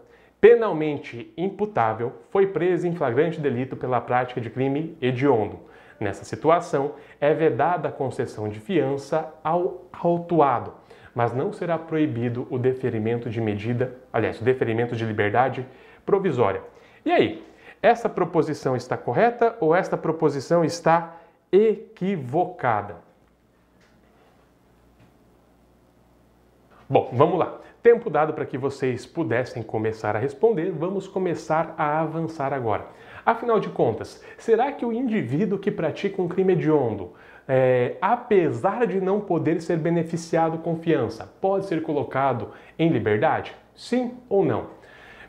[0.46, 5.60] penalmente imputável foi preso em flagrante delito pela prática de crime hediondo.
[6.00, 10.76] Nessa situação, é vedada a concessão de fiança ao autuado,
[11.16, 15.66] mas não será proibido o deferimento de medida, aliás, o deferimento de liberdade
[16.06, 16.62] provisória.
[17.04, 17.44] E aí,
[17.82, 21.16] essa proposição está correta ou esta proposição está
[21.52, 22.98] equivocada?
[26.88, 27.65] Bom, vamos lá.
[27.86, 32.88] Tempo dado para que vocês pudessem começar a responder, vamos começar a avançar agora.
[33.24, 37.14] Afinal de contas, será que o indivíduo que pratica um crime hediondo,
[37.48, 43.56] é, apesar de não poder ser beneficiado com fiança, pode ser colocado em liberdade?
[43.76, 44.66] Sim ou não?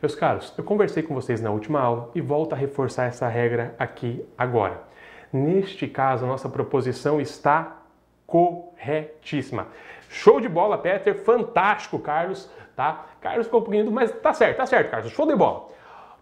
[0.01, 3.75] Meus caros, eu conversei com vocês na última aula e volto a reforçar essa regra
[3.79, 4.83] aqui agora.
[5.31, 7.83] Neste caso, a nossa proposição está
[8.27, 9.69] corretíssima.
[10.09, 11.15] Show de bola, Peter.
[11.15, 12.51] Fantástico, Carlos.
[12.75, 13.07] Tá?
[13.21, 15.11] Carlos ficou um pouquinho, mas tá certo, tá certo, Carlos.
[15.13, 15.69] Show de bola.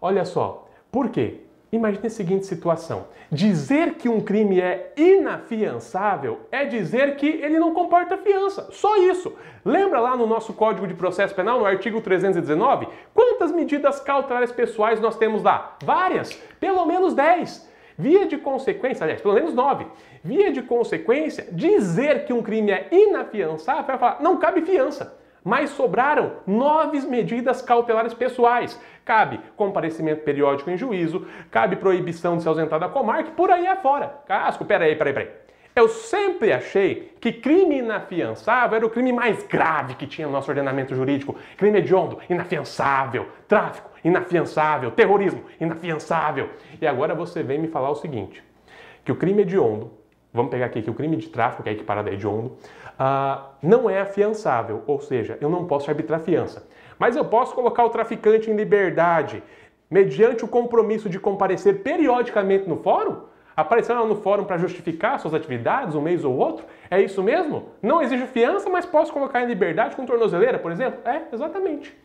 [0.01, 1.41] Olha só, por quê?
[1.71, 7.73] Imagine a seguinte situação: dizer que um crime é inafiançável é dizer que ele não
[7.73, 8.69] comporta fiança.
[8.71, 9.33] Só isso.
[9.63, 12.87] Lembra lá no nosso Código de Processo Penal, no artigo 319?
[13.13, 15.75] Quantas medidas cautelares pessoais nós temos lá?
[15.83, 17.74] Várias, pelo menos 10.
[17.97, 19.87] Via de consequência, aliás, pelo menos 9.
[20.23, 25.69] Via de consequência, dizer que um crime é inafiançável é falar, não cabe fiança mas
[25.69, 28.81] sobraram nove medidas cautelares pessoais.
[29.05, 34.07] Cabe comparecimento periódico em juízo, cabe proibição de se ausentar da comarca, por aí afora.
[34.25, 35.29] Casco, peraí, peraí, peraí.
[35.75, 40.49] Eu sempre achei que crime inafiançável era o crime mais grave que tinha no nosso
[40.49, 41.35] ordenamento jurídico.
[41.57, 43.27] Crime hediondo, inafiançável.
[43.45, 44.91] Tráfico, inafiançável.
[44.91, 46.49] Terrorismo, inafiançável.
[46.81, 48.41] E agora você vem me falar o seguinte:
[49.03, 49.91] que o crime hediondo,
[50.33, 52.57] vamos pegar aqui que o crime de tráfico, que é equiparado a hediondo,
[52.97, 56.65] uh, não é afiançável, ou seja, eu não posso arbitrar fiança.
[56.97, 59.43] Mas eu posso colocar o traficante em liberdade
[59.91, 63.34] mediante o compromisso de comparecer periodicamente no fórum?
[63.55, 66.65] Aparecer lá no fórum para justificar suas atividades um mês ou outro?
[66.91, 67.69] É isso mesmo?
[67.81, 70.99] Não exijo fiança, mas posso colocar em liberdade com tornozeleira, por exemplo?
[71.05, 71.95] É, exatamente.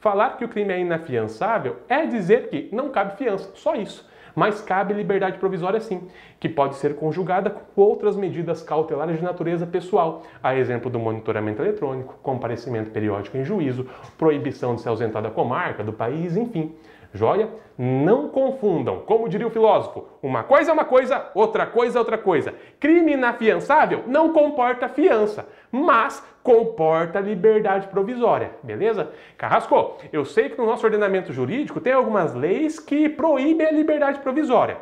[0.00, 4.60] Falar que o crime é inafiançável é dizer que não cabe fiança, só isso mas
[4.60, 6.02] cabe liberdade provisória sim,
[6.38, 11.62] que pode ser conjugada com outras medidas cautelares de natureza pessoal, a exemplo do monitoramento
[11.62, 13.88] eletrônico, comparecimento periódico em juízo,
[14.18, 16.74] proibição de se ausentar da comarca, do país, enfim.
[17.16, 17.48] Joia?
[17.78, 19.00] Não confundam.
[19.00, 22.54] Como diria o filósofo, uma coisa é uma coisa, outra coisa é outra coisa.
[22.78, 29.10] Crime inafiançável não comporta fiança, mas comporta liberdade provisória, beleza?
[29.36, 34.20] Carrasco, eu sei que no nosso ordenamento jurídico tem algumas leis que proíbem a liberdade
[34.20, 34.78] provisória.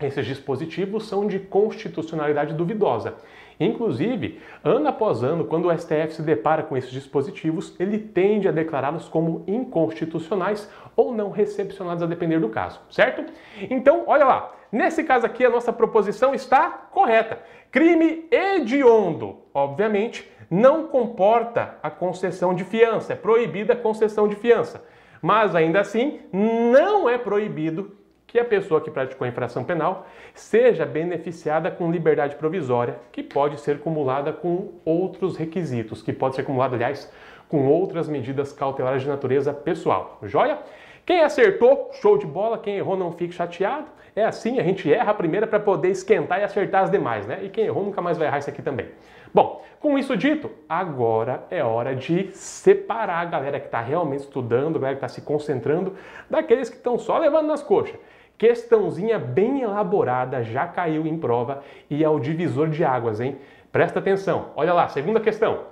[0.00, 3.16] Esses dispositivos são de constitucionalidade duvidosa.
[3.60, 8.52] Inclusive, ano após ano, quando o STF se depara com esses dispositivos, ele tende a
[8.52, 13.24] declará-los como inconstitucionais ou não recepcionados a depender do caso, certo?
[13.68, 17.40] Então, olha lá, nesse caso aqui a nossa proposição está correta.
[17.70, 24.84] Crime hediondo, obviamente, não comporta a concessão de fiança, é proibida a concessão de fiança.
[25.20, 27.97] Mas ainda assim, não é proibido
[28.28, 33.58] que a pessoa que praticou a infração penal seja beneficiada com liberdade provisória, que pode
[33.58, 37.10] ser cumulada com outros requisitos, que pode ser cumulada, aliás,
[37.48, 40.18] com outras medidas cautelares de natureza pessoal.
[40.22, 40.58] Joia?
[41.06, 42.58] Quem acertou, show de bola.
[42.58, 43.86] Quem errou, não fique chateado.
[44.14, 47.40] É assim, a gente erra a primeira para poder esquentar e acertar as demais, né?
[47.42, 48.88] E quem errou nunca mais vai errar isso aqui também.
[49.32, 54.76] Bom, com isso dito, agora é hora de separar a galera que está realmente estudando,
[54.76, 55.94] a galera que está se concentrando,
[56.28, 57.98] daqueles que estão só levando nas coxas.
[58.38, 63.36] Questãozinha bem elaborada, já caiu em prova e é o divisor de águas, hein?
[63.72, 64.52] Presta atenção.
[64.54, 65.64] Olha lá, segunda questão.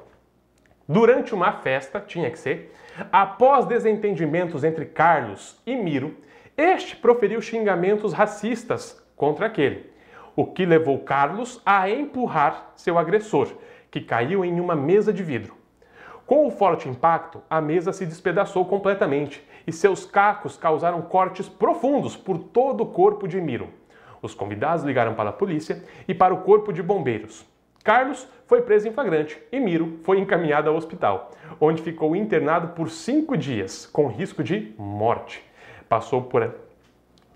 [0.88, 2.74] Durante uma festa, tinha que ser,
[3.12, 6.16] após desentendimentos entre Carlos e Miro,
[6.56, 9.90] este proferiu xingamentos racistas contra aquele,
[10.34, 13.48] o que levou Carlos a empurrar seu agressor,
[13.90, 15.54] que caiu em uma mesa de vidro.
[16.26, 22.16] Com o forte impacto, a mesa se despedaçou completamente e seus cacos causaram cortes profundos
[22.16, 23.68] por todo o corpo de Miro.
[24.20, 27.46] Os convidados ligaram para a polícia e para o corpo de bombeiros.
[27.84, 32.90] Carlos foi preso em flagrante e Miro foi encaminhado ao hospital, onde ficou internado por
[32.90, 35.44] cinco dias, com risco de morte.
[35.88, 36.56] Passou por,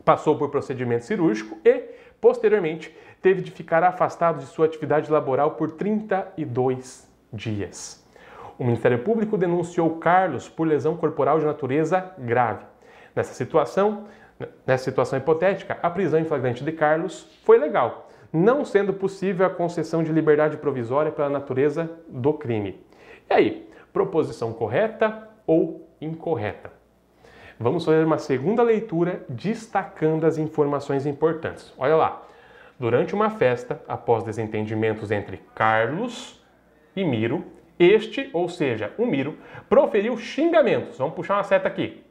[0.05, 1.85] passou por procedimento cirúrgico e,
[2.20, 8.05] posteriormente, teve de ficar afastado de sua atividade laboral por 32 dias.
[8.61, 12.62] O Ministério Público denunciou Carlos por lesão corporal de natureza grave.
[13.16, 14.05] Nessa situação,
[14.66, 19.51] nessa situação hipotética, a prisão em flagrante de Carlos foi legal, não sendo possível a
[19.51, 22.79] concessão de liberdade provisória pela natureza do crime.
[23.31, 26.70] E aí, proposição correta ou incorreta?
[27.59, 31.73] Vamos fazer uma segunda leitura destacando as informações importantes.
[31.79, 32.23] Olha lá.
[32.79, 36.44] Durante uma festa, após desentendimentos entre Carlos
[36.94, 37.44] e Miro,
[37.81, 39.38] este, ou seja, o Miro,
[39.69, 42.05] proferiu xingamentos, vamos puxar uma seta aqui,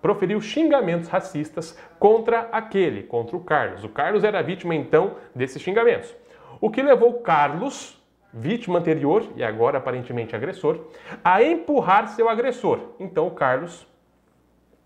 [0.00, 3.82] proferiu xingamentos racistas contra aquele, contra o Carlos.
[3.82, 6.14] O Carlos era vítima então desses xingamentos.
[6.60, 7.98] O que levou Carlos
[8.32, 10.80] vítima anterior e agora aparentemente agressor,
[11.24, 12.80] a empurrar seu agressor.
[12.98, 13.86] Então o Carlos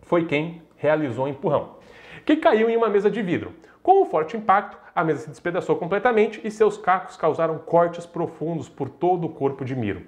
[0.02, 1.76] foi quem realizou o empurrão,
[2.24, 3.54] que caiu em uma mesa de vidro.
[3.82, 8.68] Com o forte impacto, a mesa se despedaçou completamente e seus cacos causaram cortes profundos
[8.68, 10.02] por todo o corpo de Miro.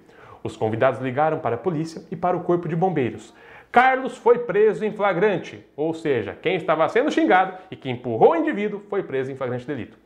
[0.45, 3.33] Os convidados ligaram para a polícia e para o corpo de bombeiros.
[3.73, 8.37] Carlos foi preso em flagrante, ou seja, quem estava sendo xingado e que empurrou o
[8.37, 9.97] indivíduo foi preso em flagrante delito.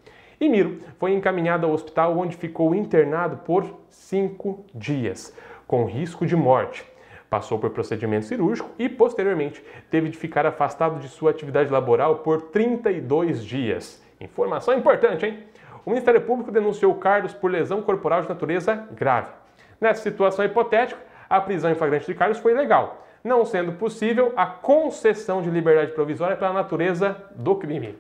[0.40, 6.36] E Miro foi encaminhado ao hospital onde ficou internado por cinco dias, com risco de
[6.36, 6.86] morte.
[7.28, 12.42] Passou por procedimento cirúrgico e, posteriormente, teve de ficar afastado de sua atividade laboral por
[12.42, 14.00] 32 dias.
[14.20, 15.42] Informação importante, hein?
[15.84, 19.37] O Ministério Público denunciou Carlos por lesão corporal de natureza grave.
[19.80, 24.46] Nessa situação hipotética, a prisão em flagrante de Carlos foi ilegal, não sendo possível a
[24.46, 27.96] concessão de liberdade provisória pela natureza do crime.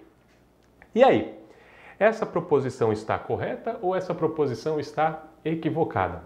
[0.94, 1.38] E aí?
[1.98, 6.22] Essa proposição está correta ou essa proposição está equivocada?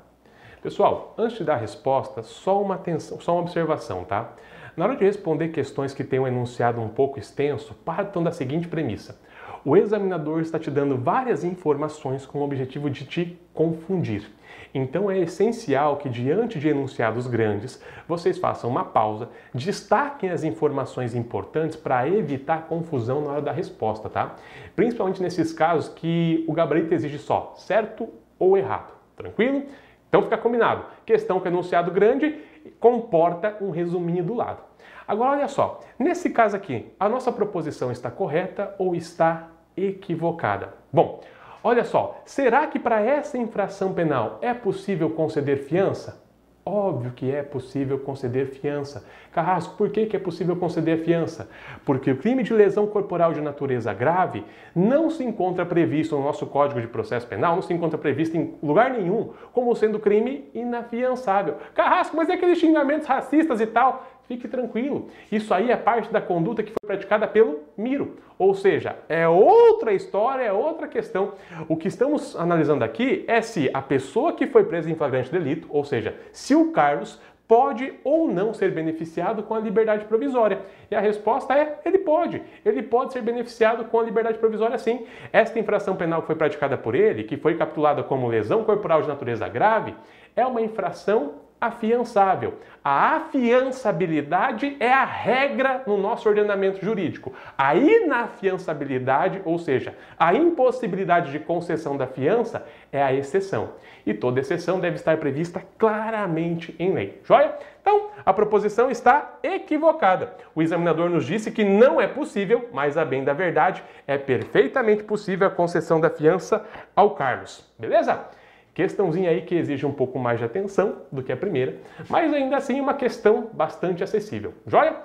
[0.63, 4.33] Pessoal, antes de dar resposta, só uma atenção, só uma observação, tá?
[4.77, 8.69] Na hora de responder questões que têm um enunciado um pouco extenso, partam da seguinte
[8.69, 9.19] premissa:
[9.65, 14.31] o examinador está te dando várias informações com o objetivo de te confundir.
[14.75, 21.15] Então é essencial que, diante de enunciados grandes, vocês façam uma pausa, destaquem as informações
[21.15, 24.37] importantes para evitar confusão na hora da resposta, tá?
[24.75, 28.09] Principalmente nesses casos que o gabarito exige só certo
[28.39, 28.93] ou errado.
[29.17, 29.65] Tranquilo?
[30.09, 30.85] Então fica combinado.
[31.05, 32.39] Questão que enunciado grande
[32.81, 34.63] comporta um resuminho do lado.
[35.07, 40.75] Agora olha só, nesse caso aqui, a nossa proposição está correta ou está equivocada?
[40.93, 41.21] Bom,
[41.63, 46.23] olha só, será que para essa infração penal é possível conceder fiança?
[46.65, 49.05] Óbvio que é possível conceder fiança.
[49.33, 51.51] Carrasco, por que, que é possível conceder fiança?
[51.85, 56.47] Porque o crime de lesão corporal de natureza grave não se encontra previsto no nosso
[56.47, 61.57] Código de Processo Penal, não se encontra previsto em lugar nenhum como sendo crime inafiançável.
[61.75, 64.07] Carrasco, mas é aqueles xingamentos racistas e tal.
[64.33, 68.17] Fique tranquilo, isso aí é parte da conduta que foi praticada pelo Miro.
[68.39, 71.35] Ou seja, é outra história, é outra questão.
[71.69, 75.69] O que estamos analisando aqui é se a pessoa que foi presa em flagrante delito,
[75.71, 80.63] ou seja, se o Carlos pode ou não ser beneficiado com a liberdade provisória?
[80.91, 82.43] E a resposta é: ele pode.
[82.65, 85.05] Ele pode ser beneficiado com a liberdade provisória sim.
[85.31, 89.09] Esta infração penal que foi praticada por ele, que foi capitulada como lesão corporal de
[89.09, 89.95] natureza grave,
[90.35, 92.55] é uma infração afiançável.
[92.83, 97.33] A afiançabilidade é a regra no nosso ordenamento jurídico.
[97.57, 103.75] A inafiançabilidade, ou seja, a impossibilidade de concessão da fiança, é a exceção.
[104.05, 107.21] E toda exceção deve estar prevista claramente em lei.
[107.23, 107.55] Joia?
[107.81, 110.35] Então, a proposição está equivocada.
[110.53, 115.05] O examinador nos disse que não é possível, mas a bem da verdade, é perfeitamente
[115.05, 117.65] possível a concessão da fiança ao Carlos.
[117.79, 118.42] Beleza?
[118.75, 121.77] Questãozinha aí que exige um pouco mais de atenção do que a primeira,
[122.09, 124.55] mas ainda assim uma questão bastante acessível.
[124.67, 124.97] Joia?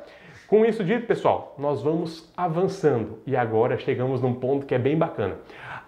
[0.47, 4.97] Com isso dito, pessoal, nós vamos avançando e agora chegamos num ponto que é bem
[4.97, 5.35] bacana.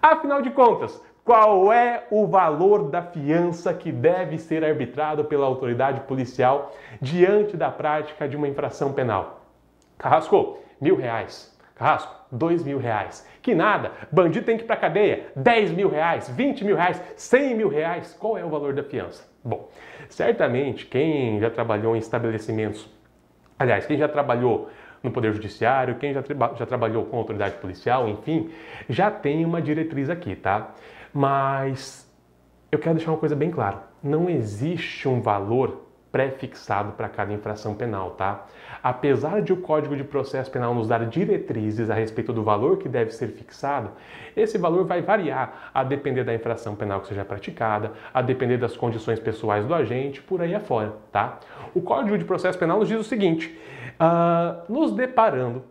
[0.02, 6.00] Afinal de contas, qual é o valor da fiança que deve ser arbitrado pela autoridade
[6.00, 9.46] policial diante da prática de uma infração penal?
[9.96, 11.58] Carrasco, mil reais.
[11.74, 13.26] Carrasco, dois mil reais.
[13.42, 17.54] Que nada, bandido tem que ir para cadeia, 10 mil reais, 20 mil reais, 100
[17.54, 18.16] mil reais.
[18.18, 19.26] Qual é o valor da fiança?
[19.42, 19.70] Bom,
[20.08, 22.88] certamente quem já trabalhou em estabelecimentos,
[23.58, 24.68] aliás, quem já trabalhou
[25.02, 26.22] no Poder Judiciário, quem já,
[26.56, 28.50] já trabalhou com autoridade policial, enfim,
[28.88, 30.74] já tem uma diretriz aqui, tá?
[31.12, 32.06] Mas
[32.70, 37.74] eu quero deixar uma coisa bem clara: não existe um valor pré-fixado para cada infração
[37.74, 38.46] penal, tá?
[38.82, 42.88] Apesar de o Código de Processo Penal nos dar diretrizes a respeito do valor que
[42.88, 43.90] deve ser fixado,
[44.36, 48.76] esse valor vai variar a depender da infração penal que seja praticada, a depender das
[48.76, 51.38] condições pessoais do agente, por aí afora, tá?
[51.74, 53.56] O Código de Processo Penal nos diz o seguinte:
[54.00, 55.62] uh, nos deparando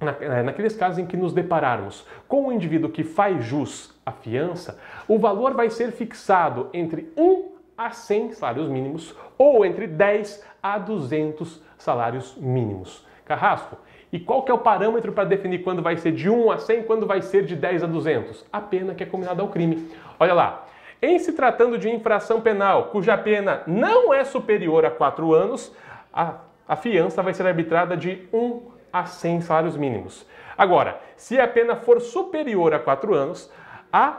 [0.00, 4.78] eh, naqueles casos em que nos depararmos com um indivíduo que faz jus à fiança,
[5.08, 10.78] o valor vai ser fixado entre 1 a 100 salários mínimos ou entre 10 a
[10.78, 13.06] 200 salários mínimos.
[13.24, 13.78] Carrasco,
[14.12, 16.80] e qual que é o parâmetro para definir quando vai ser de 1 a 100
[16.80, 18.44] e quando vai ser de 10 a 200?
[18.52, 19.90] A pena que é combinada ao crime.
[20.20, 20.66] Olha lá,
[21.02, 25.74] em se tratando de infração penal cuja pena não é superior a 4 anos,
[26.12, 26.34] a,
[26.68, 30.26] a fiança vai ser arbitrada de 1 a 100 salários mínimos.
[30.56, 33.50] Agora, se a pena for superior a 4 anos,
[33.92, 34.18] a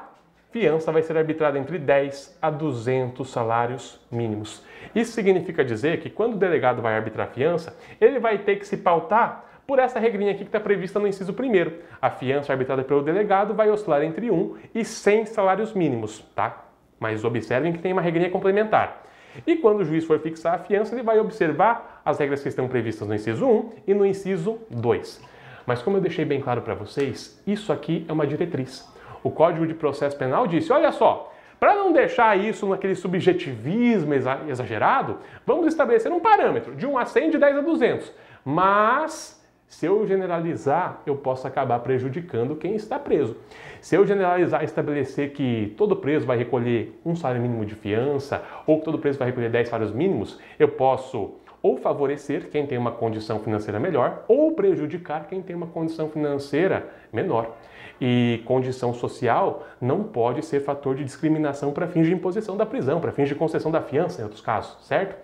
[0.55, 4.63] fiança vai ser arbitrada entre 10 a 200 salários mínimos.
[4.95, 8.77] Isso significa dizer que quando o delegado vai arbitrar fiança, ele vai ter que se
[8.77, 11.73] pautar por essa regrinha aqui que está prevista no inciso 1.
[12.01, 16.63] A fiança arbitrada pelo delegado vai oscilar entre 1 e 100 salários mínimos, tá?
[16.97, 19.03] mas observem que tem uma regrinha complementar.
[19.45, 22.69] E quando o juiz for fixar a fiança, ele vai observar as regras que estão
[22.69, 25.21] previstas no inciso 1 e no inciso 2.
[25.65, 28.94] Mas como eu deixei bem claro para vocês, isso aqui é uma diretriz.
[29.25, 35.17] O Código de Processo Penal disse: olha só, para não deixar isso naquele subjetivismo exagerado,
[35.43, 38.13] vamos estabelecer um parâmetro de 1 a 100, de 10 a 200.
[38.45, 43.35] Mas, se eu generalizar, eu posso acabar prejudicando quem está preso.
[43.81, 48.43] Se eu generalizar e estabelecer que todo preso vai recolher um salário mínimo de fiança
[48.67, 52.77] ou que todo preso vai recolher 10 salários mínimos, eu posso ou favorecer quem tem
[52.77, 57.55] uma condição financeira melhor ou prejudicar quem tem uma condição financeira menor.
[57.99, 62.99] E condição social não pode ser fator de discriminação para fins de imposição da prisão,
[62.99, 65.15] para fins de concessão da fiança, em outros casos, certo?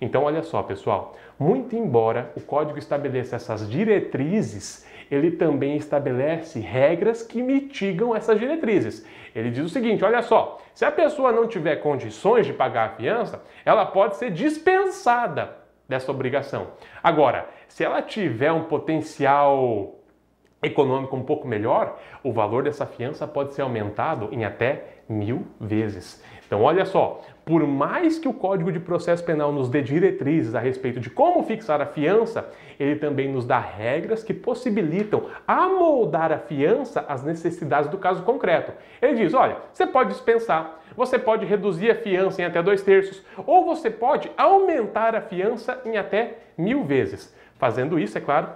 [0.00, 7.22] Então, olha só, pessoal, muito embora o código estabeleça essas diretrizes, ele também estabelece regras
[7.22, 9.04] que mitigam essas diretrizes.
[9.34, 12.90] Ele diz o seguinte: olha só, se a pessoa não tiver condições de pagar a
[12.90, 15.56] fiança, ela pode ser dispensada
[15.88, 16.68] dessa obrigação.
[17.02, 19.99] Agora, se ela tiver um potencial
[20.62, 26.22] econômico um pouco melhor, o valor dessa fiança pode ser aumentado em até mil vezes.
[26.46, 30.60] Então, olha só, por mais que o Código de Processo Penal nos dê diretrizes a
[30.60, 32.48] respeito de como fixar a fiança,
[32.78, 38.72] ele também nos dá regras que possibilitam amoldar a fiança às necessidades do caso concreto.
[39.00, 43.24] Ele diz: olha, você pode dispensar, você pode reduzir a fiança em até dois terços,
[43.46, 47.34] ou você pode aumentar a fiança em até mil vezes.
[47.58, 48.48] Fazendo isso, é claro,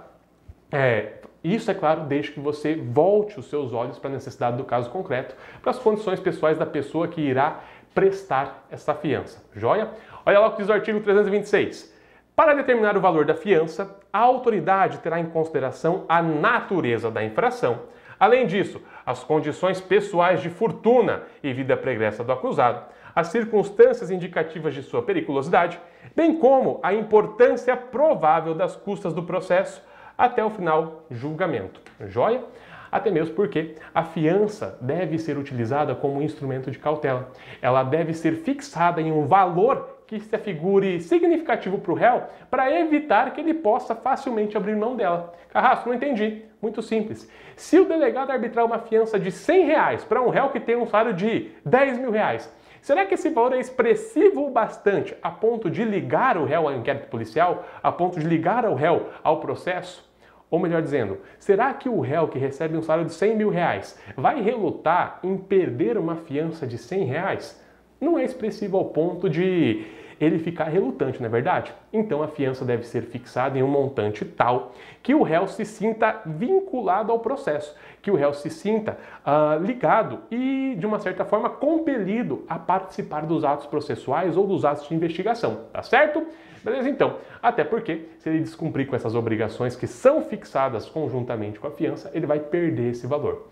[0.71, 1.13] é,
[1.53, 4.89] isso, é claro, desde que você volte os seus olhos para a necessidade do caso
[4.89, 7.59] concreto, para as condições pessoais da pessoa que irá
[7.93, 9.43] prestar essa fiança.
[9.55, 9.89] Joia?
[10.25, 11.93] Olha lá o que diz o artigo 326.
[12.35, 17.79] Para determinar o valor da fiança, a autoridade terá em consideração a natureza da infração.
[18.19, 22.83] Além disso, as condições pessoais de fortuna e vida pregressa do acusado,
[23.15, 25.79] as circunstâncias indicativas de sua periculosidade,
[26.15, 29.81] bem como a importância provável das custas do processo,
[30.17, 31.81] até o final julgamento.
[32.07, 32.43] Joia?
[32.91, 37.29] Até mesmo porque a fiança deve ser utilizada como instrumento de cautela.
[37.61, 42.71] Ela deve ser fixada em um valor que se afigure significativo para o réu para
[42.79, 45.33] evitar que ele possa facilmente abrir mão dela.
[45.49, 46.43] Carrasco, não entendi.
[46.61, 47.29] Muito simples.
[47.55, 50.87] Se o delegado arbitrar uma fiança de 100 reais para um réu que tem um
[50.87, 52.51] salário de 10 mil reais,
[52.85, 56.75] será que esse valor é expressivo o bastante a ponto de ligar o réu ao
[56.75, 60.07] inquérito policial, a ponto de ligar o réu ao processo?
[60.51, 63.99] Ou melhor dizendo, será que o réu que recebe um salário de 100 mil reais
[64.15, 67.59] vai relutar em perder uma fiança de 100 reais?
[67.99, 69.83] Não é expressivo ao ponto de
[70.19, 71.73] ele ficar relutante, não é verdade?
[71.91, 76.21] Então a fiança deve ser fixada em um montante tal que o réu se sinta
[76.25, 81.49] vinculado ao processo, que o réu se sinta uh, ligado e, de uma certa forma,
[81.49, 86.25] compelido a participar dos atos processuais ou dos atos de investigação, tá certo?
[86.63, 86.89] Beleza?
[86.89, 91.71] Então, até porque, se ele descumprir com essas obrigações que são fixadas conjuntamente com a
[91.71, 93.47] fiança, ele vai perder esse valor.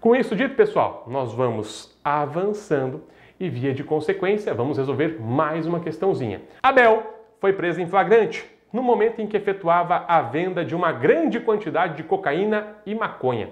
[0.00, 3.02] Com isso dito, pessoal, nós vamos avançando
[3.40, 6.42] e, via de consequência, vamos resolver mais uma questãozinha.
[6.62, 7.02] Abel
[7.40, 11.96] foi preso em flagrante no momento em que efetuava a venda de uma grande quantidade
[11.96, 13.48] de cocaína e maconha.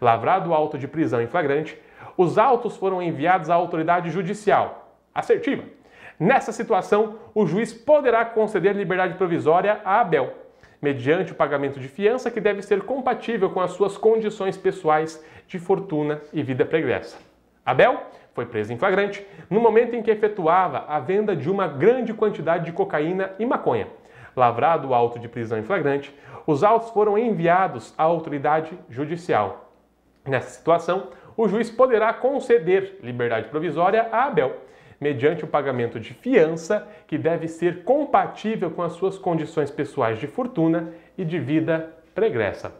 [0.00, 1.78] Lavrado o auto de prisão em flagrante,
[2.16, 5.64] os autos foram enviados à autoridade judicial assertiva.
[6.18, 10.32] Nessa situação, o juiz poderá conceder liberdade provisória a Abel,
[10.80, 15.58] mediante o pagamento de fiança que deve ser compatível com as suas condições pessoais de
[15.58, 17.18] fortuna e vida pregressa.
[17.64, 18.02] Abel
[18.40, 22.64] foi preso em flagrante no momento em que efetuava a venda de uma grande quantidade
[22.64, 23.86] de cocaína e maconha.
[24.34, 26.14] Lavrado o auto de prisão em flagrante,
[26.46, 29.74] os autos foram enviados à autoridade judicial.
[30.26, 34.56] Nessa situação, o juiz poderá conceder liberdade provisória a Abel,
[34.98, 40.26] mediante o pagamento de fiança que deve ser compatível com as suas condições pessoais de
[40.26, 42.72] fortuna e de vida pregressa.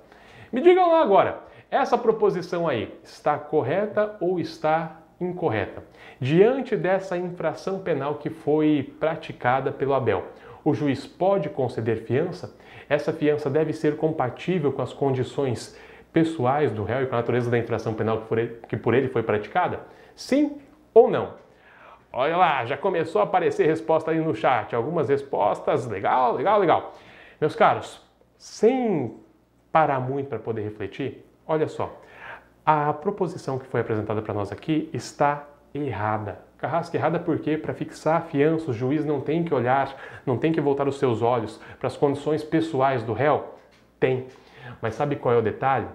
[0.51, 1.41] Me digam lá agora,
[1.71, 5.83] essa proposição aí está correta ou está incorreta.
[6.19, 10.25] Diante dessa infração penal que foi praticada pelo Abel,
[10.65, 12.57] o juiz pode conceder fiança?
[12.89, 15.79] Essa fiança deve ser compatível com as condições
[16.13, 18.27] pessoais do réu e com a natureza da infração penal
[18.69, 19.81] que por ele, foi praticada?
[20.15, 20.61] Sim
[20.93, 21.35] ou não?
[22.13, 24.75] Olha lá, já começou a aparecer resposta aí no chat.
[24.75, 26.95] Algumas respostas, legal, legal, legal.
[27.41, 28.05] Meus caros,
[28.37, 29.17] sem
[29.71, 32.00] parar muito para poder refletir, olha só.
[32.65, 36.39] A proposição que foi apresentada para nós aqui está errada.
[36.59, 39.97] Carrasco errada porque para fixar a fiança o juiz não tem que olhar,
[40.27, 43.55] não tem que voltar os seus olhos para as condições pessoais do réu?
[43.99, 44.27] Tem.
[44.83, 45.87] Mas sabe qual é o detalhe?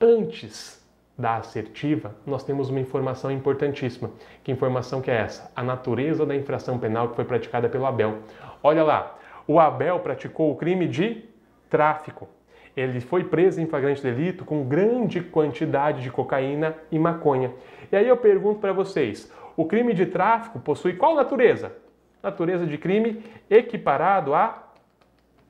[0.00, 0.82] Antes
[1.16, 4.10] da assertiva, nós temos uma informação importantíssima.
[4.42, 5.52] Que informação que é essa?
[5.54, 8.18] A natureza da infração penal que foi praticada pelo Abel.
[8.62, 11.24] Olha lá, o Abel praticou o crime de
[11.70, 12.28] tráfico.
[12.76, 17.52] Ele foi preso em flagrante delito com grande quantidade de cocaína e maconha.
[17.90, 21.76] E aí eu pergunto para vocês, o crime de tráfico possui qual natureza?
[22.22, 24.70] Natureza de crime equiparado a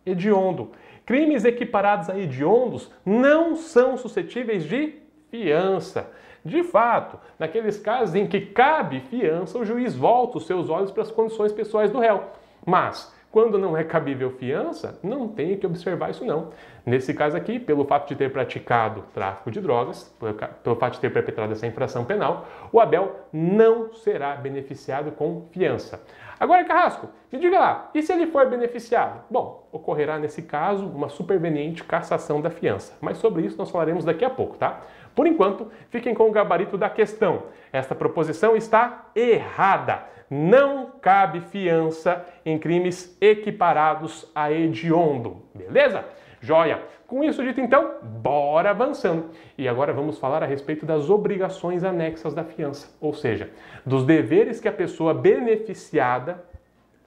[0.04, 0.72] hediondo.
[1.04, 4.94] Crimes equiparados a hediondos não são suscetíveis de
[5.30, 6.10] fiança.
[6.44, 11.02] De fato, naqueles casos em que cabe fiança, o juiz volta os seus olhos para
[11.02, 12.24] as condições pessoais do réu.
[12.66, 16.50] Mas, quando não é cabível fiança, não tem que observar isso não.
[16.84, 20.14] Nesse caso aqui, pelo fato de ter praticado tráfico de drogas,
[20.62, 26.04] pelo fato de ter perpetrado essa infração penal, o Abel não será beneficiado com fiança.
[26.38, 29.22] Agora, Carrasco, me diga lá, e se ele for beneficiado?
[29.30, 34.24] Bom, ocorrerá nesse caso uma superveniente cassação da fiança, mas sobre isso nós falaremos daqui
[34.24, 34.80] a pouco, tá?
[35.14, 37.44] Por enquanto, fiquem com o gabarito da questão.
[37.72, 40.04] Esta proposição está errada.
[40.30, 46.04] Não cabe fiança em crimes equiparados a hediondo, beleza?
[46.40, 46.82] Joia!
[47.06, 49.26] Com isso dito, então, bora avançando.
[49.58, 53.50] E agora vamos falar a respeito das obrigações anexas da fiança, ou seja,
[53.84, 56.42] dos deveres que a pessoa beneficiada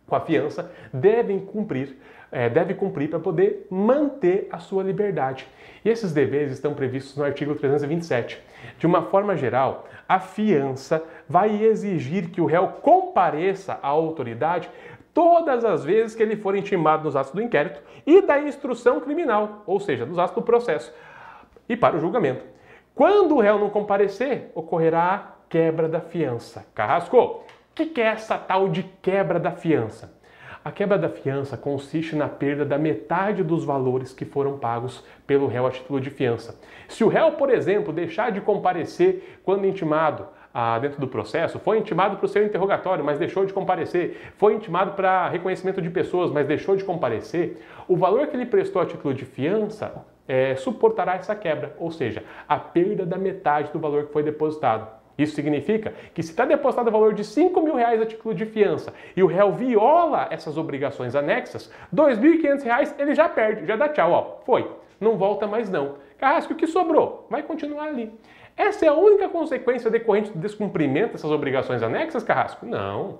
[0.05, 1.97] com a fiança devem cumprir,
[2.35, 5.47] é, deve cumprir para poder manter a sua liberdade.
[5.85, 8.41] E esses deveres estão previstos no artigo 327.
[8.77, 14.69] De uma forma geral, a fiança vai exigir que o réu compareça à autoridade
[15.13, 19.63] todas as vezes que ele for intimado nos atos do inquérito e da instrução criminal,
[19.65, 20.93] ou seja, nos atos do processo,
[21.69, 22.43] e para o julgamento.
[22.93, 26.67] Quando o réu não comparecer, ocorrerá a quebra da fiança.
[26.75, 30.13] Carrasco, o que, que é essa tal de quebra da fiança?
[30.65, 35.45] A quebra da fiança consiste na perda da metade dos valores que foram pagos pelo
[35.45, 36.59] réu a título de fiança.
[36.87, 41.77] Se o réu, por exemplo, deixar de comparecer quando intimado ah, dentro do processo, foi
[41.77, 46.31] intimado para o seu interrogatório, mas deixou de comparecer, foi intimado para reconhecimento de pessoas,
[46.31, 51.13] mas deixou de comparecer, o valor que ele prestou a título de fiança é, suportará
[51.13, 55.04] essa quebra, ou seja, a perda da metade do valor que foi depositado.
[55.17, 58.45] Isso significa que se está depositado o valor de 5 mil reais a título de
[58.45, 63.89] fiança e o réu viola essas obrigações anexas, R$ 2.500 ele já perde, já dá
[63.89, 65.95] tchau, ó, foi, não volta mais não.
[66.17, 67.27] Carrasco, o que sobrou?
[67.29, 68.11] Vai continuar ali.
[68.57, 72.65] Essa é a única consequência decorrente do descumprimento dessas obrigações anexas, Carrasco?
[72.65, 73.19] Não.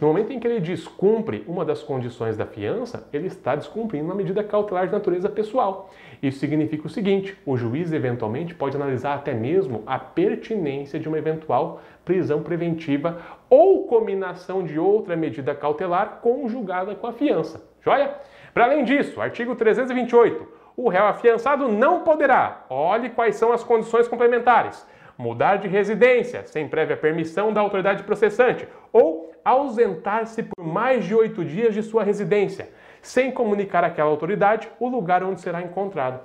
[0.00, 4.14] No momento em que ele descumpre uma das condições da fiança, ele está descumprindo uma
[4.14, 5.90] medida cautelar de natureza pessoal.
[6.22, 11.18] Isso significa o seguinte: o juiz eventualmente pode analisar até mesmo a pertinência de uma
[11.18, 17.62] eventual prisão preventiva ou combinação de outra medida cautelar conjugada com a fiança.
[17.80, 18.14] Joia?
[18.52, 24.08] Para além disso, artigo 328 o réu afiançado não poderá, olhe quais são as condições
[24.08, 24.86] complementares,
[25.18, 31.44] mudar de residência sem prévia permissão da autoridade processante ou ausentar-se por mais de oito
[31.44, 32.70] dias de sua residência,
[33.00, 36.20] sem comunicar àquela autoridade o lugar onde será encontrado.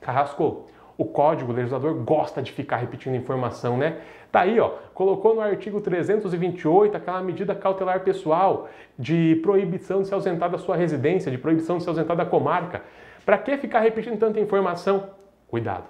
[0.00, 3.98] Carrasco, o código o legislador gosta de ficar repetindo informação, né?
[4.30, 10.14] Tá aí, ó, colocou no artigo 328 aquela medida cautelar pessoal de proibição de se
[10.14, 12.82] ausentar da sua residência, de proibição de se ausentar da comarca.
[13.24, 15.10] Para que ficar repetindo tanta informação?
[15.48, 15.84] Cuidado.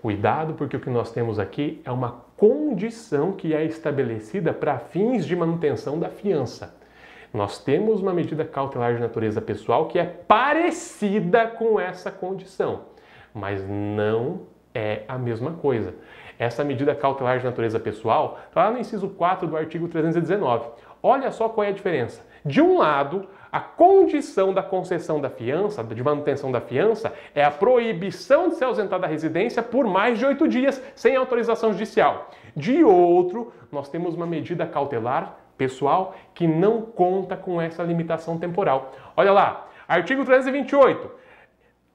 [0.00, 5.24] Cuidado, porque o que nós temos aqui é uma condição que é estabelecida para fins
[5.24, 6.74] de manutenção da fiança.
[7.32, 12.84] Nós temos uma medida cautelar de natureza pessoal que é parecida com essa condição,
[13.34, 14.42] mas não
[14.74, 15.94] é a mesma coisa.
[16.38, 20.68] Essa medida cautelar de natureza pessoal está lá no inciso 4 do artigo 319.
[21.02, 22.24] Olha só qual é a diferença.
[22.44, 23.26] De um lado,
[23.56, 28.62] a condição da concessão da fiança, de manutenção da fiança, é a proibição de se
[28.62, 32.28] ausentar da residência por mais de oito dias sem autorização judicial.
[32.54, 38.92] De outro, nós temos uma medida cautelar pessoal que não conta com essa limitação temporal.
[39.16, 41.10] Olha lá, artigo 328.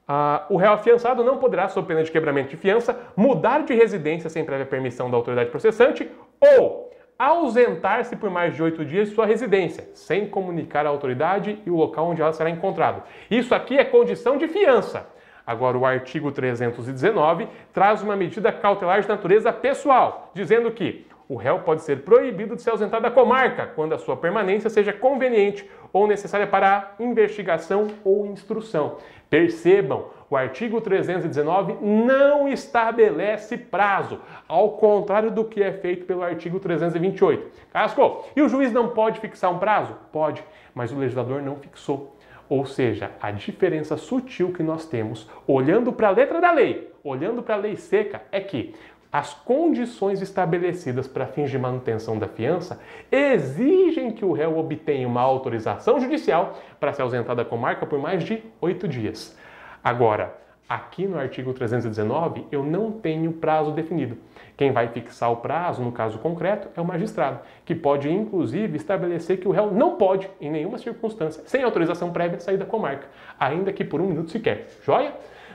[0.08, 4.28] Ah, o réu afiançado não poderá, sob pena de quebramento de fiança, mudar de residência
[4.28, 6.10] sem prévia permissão da autoridade processante
[6.58, 6.90] ou
[7.24, 11.76] ausentar-se por mais de oito dias de sua residência, sem comunicar à autoridade e o
[11.76, 13.04] local onde ela será encontrada.
[13.30, 15.06] Isso aqui é condição de fiança.
[15.46, 21.60] Agora, o artigo 319 traz uma medida cautelar de natureza pessoal, dizendo que o réu
[21.60, 26.08] pode ser proibido de se ausentar da comarca quando a sua permanência seja conveniente ou
[26.08, 28.98] necessária para a investigação ou instrução.
[29.32, 36.60] Percebam, o artigo 319 não estabelece prazo, ao contrário do que é feito pelo artigo
[36.60, 37.50] 328.
[37.72, 39.96] Casco, e o juiz não pode fixar um prazo?
[40.12, 42.14] Pode, mas o legislador não fixou.
[42.46, 47.42] Ou seja, a diferença sutil que nós temos, olhando para a letra da lei, olhando
[47.42, 48.74] para a lei seca, é que
[49.12, 55.20] as condições estabelecidas para fins de manutenção da fiança exigem que o réu obtenha uma
[55.20, 59.36] autorização judicial para ser ausentar da comarca por mais de oito dias.
[59.84, 60.34] Agora,
[60.66, 64.16] aqui no artigo 319, eu não tenho prazo definido.
[64.56, 69.38] Quem vai fixar o prazo, no caso concreto, é o magistrado, que pode inclusive estabelecer
[69.38, 73.08] que o réu não pode, em nenhuma circunstância, sem autorização prévia, sair da comarca,
[73.38, 74.68] ainda que por um minuto sequer.
[74.82, 75.12] Joia?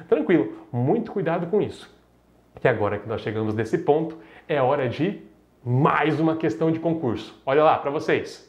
[0.08, 1.97] Tranquilo, muito cuidado com isso.
[2.64, 5.22] E agora que nós chegamos nesse ponto, é hora de
[5.64, 7.42] mais uma questão de concurso.
[7.46, 8.48] Olha lá para vocês.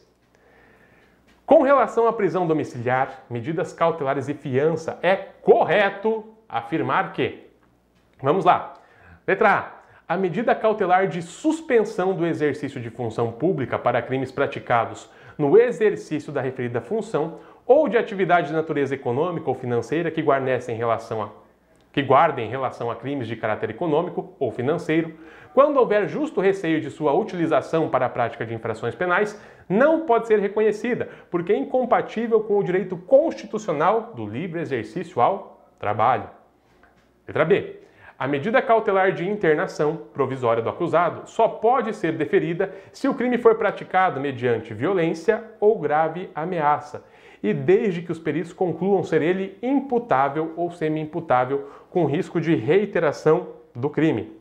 [1.44, 7.48] Com relação à prisão domiciliar, medidas cautelares e fiança, é correto afirmar que.
[8.22, 8.74] Vamos lá.
[9.26, 10.14] Letra A.
[10.14, 16.32] A medida cautelar de suspensão do exercício de função pública para crimes praticados no exercício
[16.32, 21.28] da referida função ou de atividade de natureza econômica ou financeira que guarnecem relação a
[21.98, 25.14] que guardem relação a crimes de caráter econômico ou financeiro,
[25.52, 29.36] quando houver justo receio de sua utilização para a prática de infrações penais,
[29.68, 35.60] não pode ser reconhecida, porque é incompatível com o direito constitucional do livre exercício ao
[35.76, 36.30] trabalho.
[37.26, 37.80] Letra B.
[38.16, 43.38] A medida cautelar de internação provisória do acusado só pode ser deferida se o crime
[43.38, 47.02] for praticado mediante violência ou grave ameaça
[47.42, 53.48] e desde que os peritos concluam ser ele imputável ou semi-imputável com risco de reiteração
[53.74, 54.32] do crime.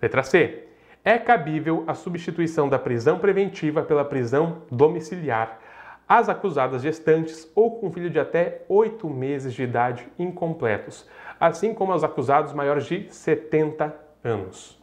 [0.00, 0.64] Letra C.
[1.04, 5.60] É cabível a substituição da prisão preventiva pela prisão domiciliar
[6.08, 11.08] às acusadas gestantes ou com filho de até oito meses de idade incompletos,
[11.38, 14.80] assim como aos acusados maiores de 70 anos.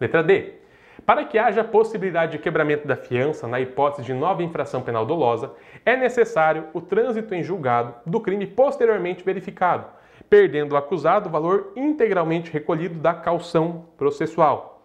[0.00, 0.63] Letra D.
[1.06, 5.52] Para que haja possibilidade de quebramento da fiança na hipótese de nova infração penal dolosa,
[5.84, 9.86] é necessário o trânsito em julgado do crime posteriormente verificado,
[10.30, 14.82] perdendo o acusado o valor integralmente recolhido da calção processual.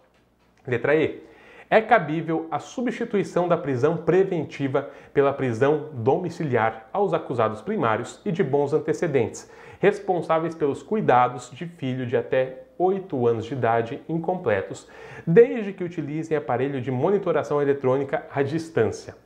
[0.66, 1.29] Letra E.
[1.72, 8.42] É cabível a substituição da prisão preventiva pela prisão domiciliar aos acusados primários e de
[8.42, 9.48] bons antecedentes,
[9.78, 14.88] responsáveis pelos cuidados de filho de até 8 anos de idade incompletos,
[15.24, 19.16] desde que utilizem aparelho de monitoração eletrônica à distância.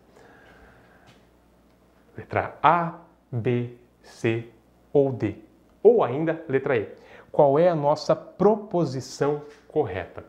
[2.14, 2.98] Letra A,
[3.32, 3.70] B,
[4.02, 4.50] C
[4.92, 5.36] ou D.
[5.82, 6.88] Ou ainda, letra E.
[7.32, 10.24] Qual é a nossa proposição correta?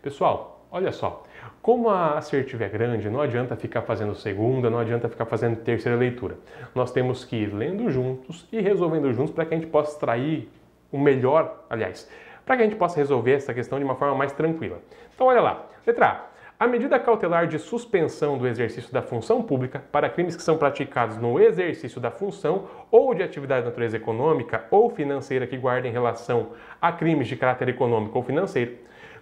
[0.00, 1.22] Pessoal, olha só.
[1.62, 5.96] Como a assertiva é grande, não adianta ficar fazendo segunda, não adianta ficar fazendo terceira
[5.96, 6.38] leitura.
[6.74, 10.48] Nós temos que ir lendo juntos e resolvendo juntos para que a gente possa extrair
[10.90, 12.10] o melhor, aliás,
[12.46, 14.78] para que a gente possa resolver essa questão de uma forma mais tranquila.
[15.14, 15.66] Então, olha lá.
[15.86, 16.30] Letra A.
[16.64, 21.16] A medida cautelar de suspensão do exercício da função pública para crimes que são praticados
[21.16, 26.50] no exercício da função ou de atividade de natureza econômica ou financeira que guardem relação
[26.80, 28.76] a crimes de caráter econômico ou financeiro,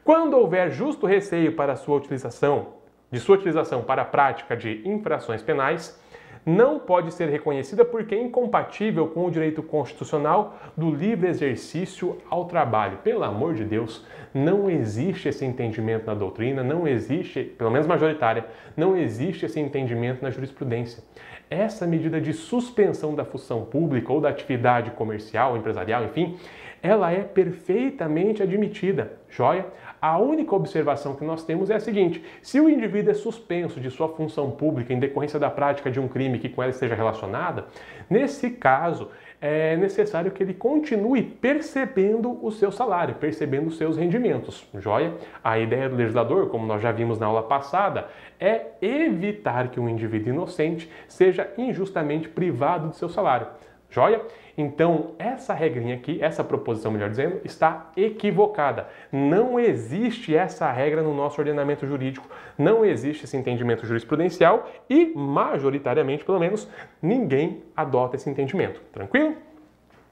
[0.09, 2.69] quando houver justo receio para sua utilização,
[3.13, 6.03] de sua utilização para a prática de infrações penais,
[6.47, 12.47] não pode ser reconhecida porque é incompatível com o direito constitucional do livre exercício ao
[12.47, 13.01] trabalho.
[13.05, 14.03] Pelo amor de Deus,
[14.33, 20.23] não existe esse entendimento na doutrina, não existe, pelo menos majoritária, não existe esse entendimento
[20.23, 21.05] na jurisprudência.
[21.51, 26.39] Essa medida de suspensão da função pública ou da atividade comercial, empresarial, enfim,
[26.83, 29.19] ela é perfeitamente admitida.
[29.29, 29.67] Joia?
[30.01, 33.91] A única observação que nós temos é a seguinte: se o indivíduo é suspenso de
[33.91, 37.67] sua função pública em decorrência da prática de um crime que com ela esteja relacionada,
[38.09, 39.09] nesse caso
[39.41, 44.69] é necessário que ele continue percebendo o seu salário, percebendo os seus rendimentos.
[44.75, 45.15] Joia?
[45.43, 48.09] A ideia do legislador, como nós já vimos na aula passada,
[48.41, 53.47] é evitar que um indivíduo inocente seja injustamente privado do seu salário.
[53.91, 54.21] Joia?
[54.61, 58.89] Então, essa regrinha aqui, essa proposição, melhor dizendo, está equivocada.
[59.13, 62.29] Não existe essa regra no nosso ordenamento jurídico,
[62.59, 66.69] não existe esse entendimento jurisprudencial e, majoritariamente, pelo menos,
[67.01, 68.81] ninguém adota esse entendimento.
[68.93, 69.37] Tranquilo?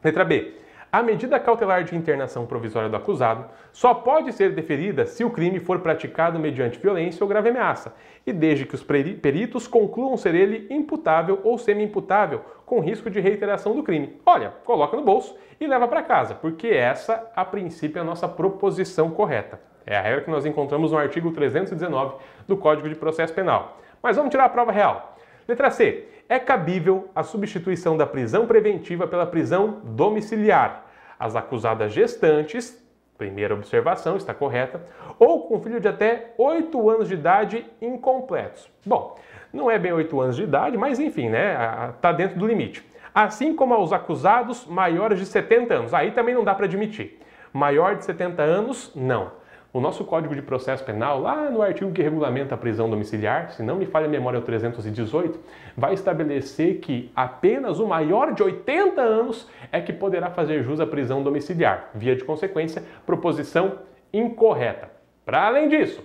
[0.05, 0.53] Letra B.
[0.97, 5.61] A medida cautelar de internação provisória do acusado só pode ser deferida se o crime
[5.61, 7.95] for praticado mediante violência ou grave ameaça,
[8.27, 13.77] e desde que os peritos concluam ser ele imputável ou semi-imputável, com risco de reiteração
[13.77, 14.19] do crime.
[14.25, 18.27] Olha, coloca no bolso e leva para casa, porque essa, a princípio, é a nossa
[18.27, 19.61] proposição correta.
[19.85, 22.15] É a regra que nós encontramos no artigo 319
[22.49, 23.83] do Código de Processo Penal.
[24.03, 25.15] Mas vamos tirar a prova real.
[25.47, 26.09] Letra C.
[26.27, 30.86] É cabível a substituição da prisão preventiva pela prisão domiciliar
[31.19, 32.83] as acusadas gestantes,
[33.17, 34.81] primeira observação, está correta,
[35.19, 38.71] ou com filho de até 8 anos de idade incompletos.
[38.85, 39.17] Bom,
[39.53, 41.57] não é bem 8 anos de idade, mas enfim, né?
[41.97, 42.85] Está dentro do limite.
[43.15, 45.95] Assim como aos acusados maiores de 70 anos.
[45.95, 47.19] Aí também não dá para admitir.
[47.53, 49.33] Maior de 70 anos, não.
[49.77, 53.63] O nosso Código de Processo Penal, lá no artigo que regulamenta a prisão domiciliar, se
[53.63, 55.39] não me falha a memória, é o 318,
[55.77, 60.87] vai estabelecer que apenas o maior de 80 anos é que poderá fazer jus à
[60.87, 61.91] prisão domiciliar.
[61.95, 64.89] Via de consequência, proposição incorreta.
[65.27, 66.03] Para além disso,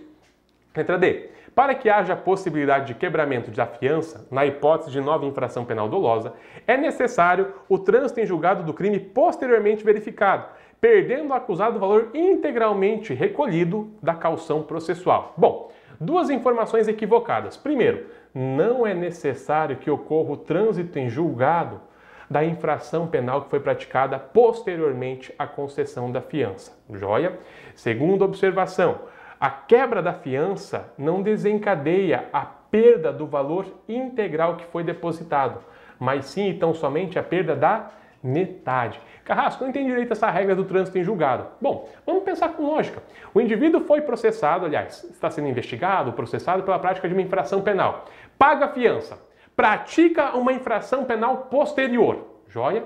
[0.76, 1.30] letra D.
[1.56, 6.34] Para que haja possibilidade de quebramento da fiança, na hipótese de nova infração penal dolosa,
[6.68, 10.46] é necessário o trânsito em julgado do crime posteriormente verificado,
[10.82, 15.36] perdendo o acusado o valor integralmente recolhido da calção processual.
[15.38, 17.56] Bom, duas informações equivocadas.
[17.56, 21.80] Primeiro, não é necessário que ocorra o trânsito em julgado
[22.28, 26.76] da infração penal que foi praticada posteriormente à concessão da fiança.
[26.92, 27.38] Joia?
[27.76, 29.02] Segunda observação,
[29.40, 35.60] a quebra da fiança não desencadeia a perda do valor integral que foi depositado,
[36.00, 37.92] mas sim e tão somente a perda da
[38.24, 39.00] metade.
[39.24, 41.48] Carrasco, não entendi direito essa regra do trânsito em julgado.
[41.60, 43.02] Bom, vamos pensar com lógica.
[43.34, 48.06] O indivíduo foi processado, aliás, está sendo investigado, processado pela prática de uma infração penal.
[48.38, 49.18] Paga fiança,
[49.56, 52.84] pratica uma infração penal posterior, joia?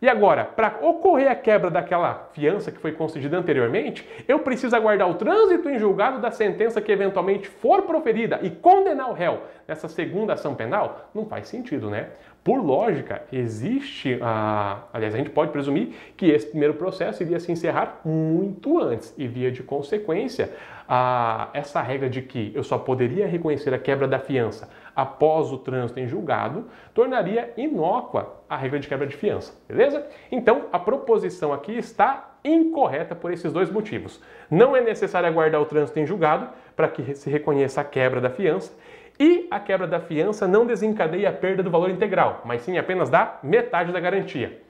[0.00, 5.08] E agora, para ocorrer a quebra daquela fiança que foi concedida anteriormente, eu preciso aguardar
[5.08, 9.88] o trânsito em julgado da sentença que eventualmente for proferida e condenar o réu nessa
[9.88, 11.10] segunda ação penal?
[11.14, 12.10] Não faz sentido, né?
[12.46, 14.84] Por lógica, existe a.
[14.92, 19.26] Aliás, a gente pode presumir que esse primeiro processo iria se encerrar muito antes e,
[19.26, 20.52] via de consequência,
[20.88, 25.58] a, essa regra de que eu só poderia reconhecer a quebra da fiança após o
[25.58, 30.06] trânsito em julgado tornaria inócua a regra de quebra de fiança, beleza?
[30.30, 34.22] Então, a proposição aqui está incorreta por esses dois motivos.
[34.48, 38.30] Não é necessário aguardar o trânsito em julgado para que se reconheça a quebra da
[38.30, 38.72] fiança
[39.18, 43.08] e a quebra da fiança não desencadeia a perda do valor integral, mas sim apenas
[43.08, 44.60] da metade da garantia.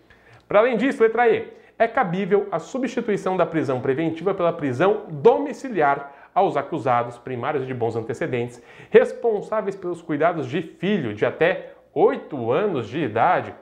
[0.47, 6.13] Para além disso, letra E, é cabível a substituição da prisão preventiva pela prisão domiciliar
[6.35, 12.89] aos acusados primários de bons antecedentes, responsáveis pelos cuidados de filho de até 8 anos
[12.89, 13.55] de idade,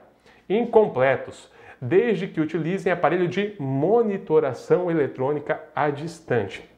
[0.47, 1.49] incompletos,
[1.81, 6.69] desde que utilizem aparelho de monitoração eletrônica à distante.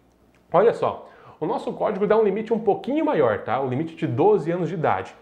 [0.52, 1.10] Olha só,
[1.40, 3.60] o nosso código dá um limite um pouquinho maior, tá?
[3.60, 5.16] O limite de 12 anos de idade.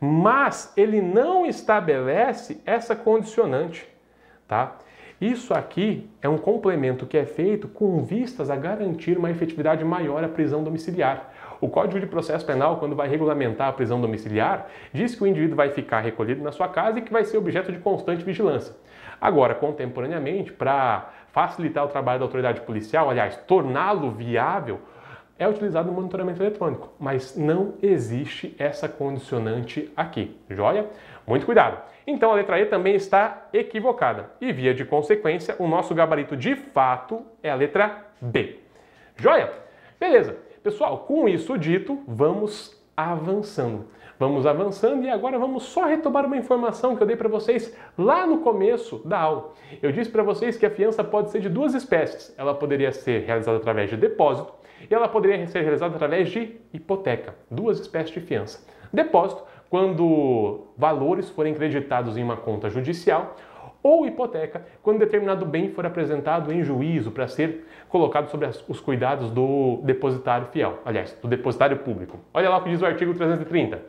[0.00, 3.88] Mas ele não estabelece essa condicionante,
[4.48, 4.76] tá?
[5.20, 10.24] Isso aqui é um complemento que é feito com vistas a garantir uma efetividade maior
[10.24, 11.32] à prisão domiciliar.
[11.60, 15.54] O Código de Processo Penal, quando vai regulamentar a prisão domiciliar, diz que o indivíduo
[15.54, 18.74] vai ficar recolhido na sua casa e que vai ser objeto de constante vigilância.
[19.20, 24.80] Agora, contemporaneamente, para facilitar o trabalho da autoridade policial, aliás, torná-lo viável,
[25.38, 30.86] é utilizado o monitoramento eletrônico, mas não existe essa condicionante aqui, joia?
[31.26, 31.78] Muito cuidado!
[32.06, 36.56] Então a letra E também está equivocada e, via de consequência, o nosso gabarito de
[36.56, 38.58] fato é a letra B.
[39.16, 39.52] Joia?
[39.98, 40.36] Beleza!
[40.62, 43.86] Pessoal, com isso dito, vamos avançando.
[44.18, 48.24] Vamos avançando e agora vamos só retomar uma informação que eu dei para vocês lá
[48.24, 49.52] no começo da aula.
[49.82, 52.32] Eu disse para vocês que a fiança pode ser de duas espécies.
[52.38, 54.52] Ela poderia ser realizada através de depósito
[54.90, 58.66] e ela poderia ser realizada através de hipoteca, duas espécies de fiança.
[58.92, 63.36] Depósito, quando valores forem creditados em uma conta judicial,
[63.82, 69.30] ou hipoteca, quando determinado bem for apresentado em juízo para ser colocado sob os cuidados
[69.30, 72.20] do depositário fiel, aliás, do depositário público.
[72.32, 73.82] Olha lá o que diz o artigo 330.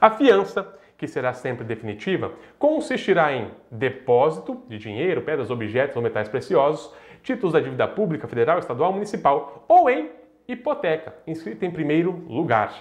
[0.00, 6.28] A fiança, que será sempre definitiva, consistirá em depósito de dinheiro, pedras, objetos ou metais
[6.28, 10.10] preciosos, títulos da dívida pública, federal, estadual, municipal ou em
[10.46, 12.72] hipoteca, inscrita em primeiro lugar.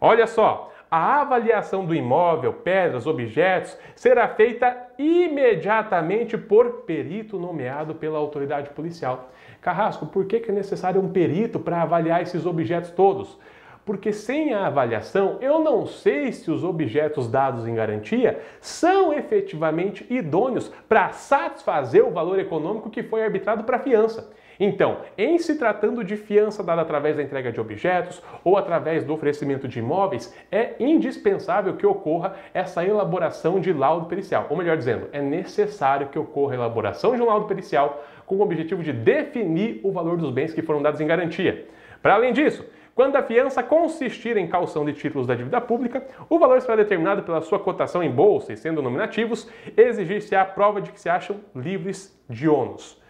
[0.00, 8.18] Olha só, a avaliação do imóvel, pedras, objetos, será feita imediatamente por perito nomeado pela
[8.18, 9.30] autoridade policial.
[9.60, 13.38] Carrasco, por que é necessário um perito para avaliar esses objetos todos?
[13.84, 20.06] Porque sem a avaliação eu não sei se os objetos dados em garantia são efetivamente
[20.08, 24.32] idôneos para satisfazer o valor econômico que foi arbitrado para a fiança.
[24.58, 29.12] Então, em se tratando de fiança dada através da entrega de objetos ou através do
[29.12, 34.46] oferecimento de imóveis, é indispensável que ocorra essa elaboração de laudo pericial.
[34.48, 38.42] Ou melhor dizendo, é necessário que ocorra a elaboração de um laudo pericial com o
[38.42, 41.66] objetivo de definir o valor dos bens que foram dados em garantia.
[42.00, 42.64] Para além disso,
[42.94, 47.24] quando a fiança consistir em calção de títulos da dívida pública, o valor será determinado
[47.24, 51.40] pela sua cotação em bolsa e, sendo nominativos, exigir-se a prova de que se acham
[51.56, 53.02] livres de ônus.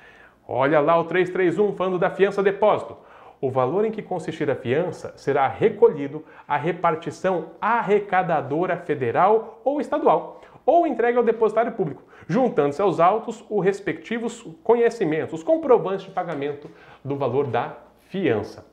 [0.49, 2.97] Olha lá o 331 falando da fiança depósito.
[3.43, 10.41] O valor em que consistir a fiança será recolhido à repartição arrecadadora federal ou estadual,
[10.65, 16.71] ou entregue ao depositário público, juntando-se aos autos os respectivos conhecimentos, os comprovantes de pagamento
[17.05, 17.77] do valor da
[18.09, 18.65] fiança.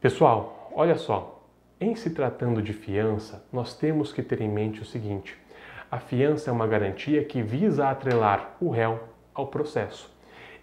[0.00, 1.42] Pessoal, olha só,
[1.80, 5.36] em se tratando de fiança, nós temos que ter em mente o seguinte:
[5.90, 9.00] a fiança é uma garantia que visa atrelar o réu
[9.34, 10.08] ao processo.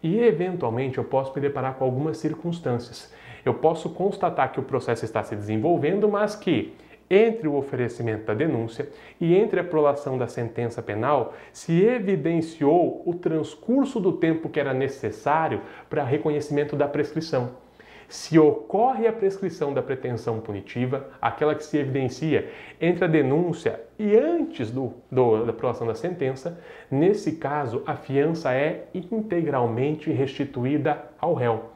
[0.01, 3.13] E eventualmente eu posso me deparar com algumas circunstâncias.
[3.43, 6.73] Eu posso constatar que o processo está se desenvolvendo, mas que
[7.09, 13.13] entre o oferecimento da denúncia e entre a prolação da sentença penal se evidenciou o
[13.13, 17.64] transcurso do tempo que era necessário para reconhecimento da prescrição.
[18.07, 24.15] Se ocorre a prescrição da pretensão punitiva, aquela que se evidencia entre a denúncia e
[24.15, 31.33] antes do, do, da aprovação da sentença, nesse caso a fiança é integralmente restituída ao
[31.33, 31.71] réu.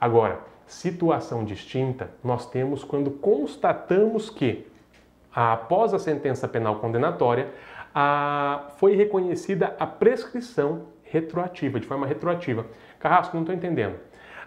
[0.00, 4.66] Agora, situação distinta nós temos quando constatamos que,
[5.34, 7.50] após a sentença penal condenatória,
[7.94, 12.66] a, foi reconhecida a prescrição retroativa, de forma retroativa.
[12.98, 13.96] Carrasco, não estou entendendo.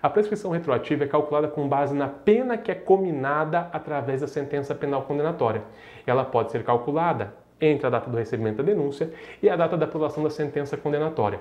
[0.02, 4.76] A prescrição retroativa é calculada com base na pena que é cominada através da sentença
[4.76, 5.64] penal condenatória.
[6.06, 9.86] Ela pode ser calculada entre a data do recebimento da denúncia e a data da
[9.86, 11.40] aprovação da sentença condenatória.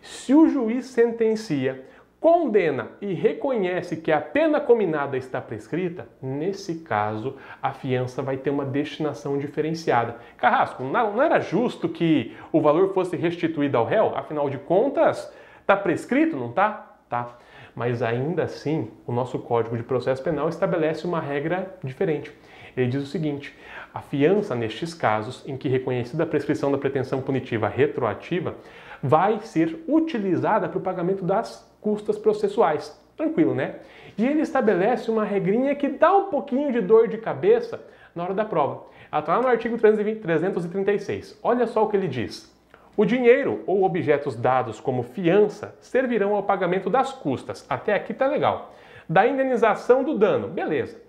[0.00, 1.84] Se o juiz sentencia,
[2.18, 8.50] condena e reconhece que a pena cominada está prescrita, nesse caso a fiança vai ter
[8.50, 10.16] uma destinação diferenciada.
[10.36, 14.16] Carrasco, não era justo que o valor fosse restituído ao réu?
[14.16, 16.96] Afinal de contas, está prescrito, não está?
[17.08, 17.38] Tá
[17.78, 22.32] mas ainda assim o nosso Código de Processo Penal estabelece uma regra diferente.
[22.76, 23.56] Ele diz o seguinte:
[23.94, 28.56] a fiança, nestes casos em que reconhecida a prescrição da pretensão punitiva retroativa,
[29.00, 33.00] vai ser utilizada para o pagamento das custas processuais.
[33.16, 33.76] Tranquilo, né?
[34.18, 37.80] E ele estabelece uma regrinha que dá um pouquinho de dor de cabeça
[38.12, 38.86] na hora da prova.
[39.10, 41.38] Ela está lá no artigo 336.
[41.44, 42.52] Olha só o que ele diz.
[42.98, 47.64] O dinheiro ou objetos dados como fiança servirão ao pagamento das custas.
[47.70, 48.74] Até aqui tá legal.
[49.08, 51.00] Da indenização do dano, beleza.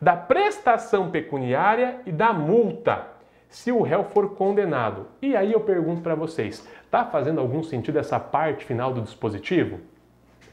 [0.00, 3.08] Da prestação pecuniária e da multa,
[3.46, 5.06] se o réu for condenado.
[5.20, 9.80] E aí eu pergunto para vocês, tá fazendo algum sentido essa parte final do dispositivo?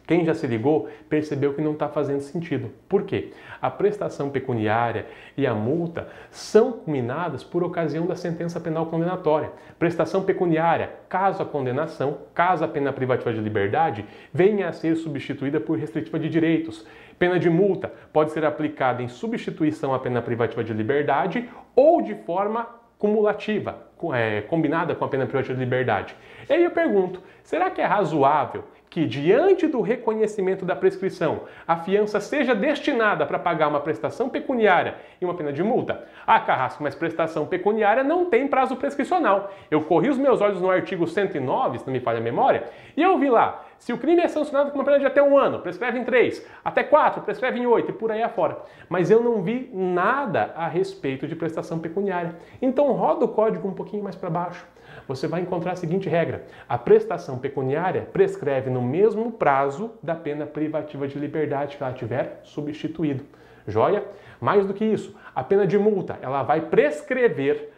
[0.06, 2.72] Quem já se ligou percebeu que não está fazendo sentido.
[2.90, 3.32] Por quê?
[3.62, 5.06] A prestação pecuniária
[5.38, 9.52] e a multa são combinadas por ocasião da sentença penal condenatória.
[9.78, 15.60] Prestação pecuniária, caso a condenação, caso a pena privativa de liberdade venha a ser substituída
[15.60, 16.86] por restritiva de direitos.
[17.18, 22.16] Pena de multa pode ser aplicada em substituição à pena privativa de liberdade ou de
[22.16, 26.16] forma cumulativa, é, combinada com a pena privativa de liberdade.
[26.48, 31.78] E aí eu pergunto, será que é razoável que, diante do reconhecimento da prescrição, a
[31.78, 36.04] fiança seja destinada para pagar uma prestação pecuniária e uma pena de multa?
[36.28, 39.50] Ah, Carrasco, mas prestação pecuniária não tem prazo prescricional.
[39.72, 42.66] Eu corri os meus olhos no artigo 109, se não me falha a memória,
[42.98, 45.38] e eu vi lá, se o crime é sancionado com uma pena de até um
[45.38, 48.58] ano, prescreve em três, até quatro, prescreve em oito e por aí afora.
[48.90, 52.36] Mas eu não vi nada a respeito de prestação pecuniária.
[52.62, 54.68] Então roda o código um pouquinho mais para baixo
[55.16, 60.46] você vai encontrar a seguinte regra: a prestação pecuniária prescreve no mesmo prazo da pena
[60.46, 63.24] privativa de liberdade que ela tiver substituído.
[63.68, 64.04] Joia?
[64.40, 67.70] Mais do que isso, a pena de multa ela vai prescrever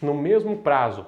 [0.00, 1.06] no mesmo prazo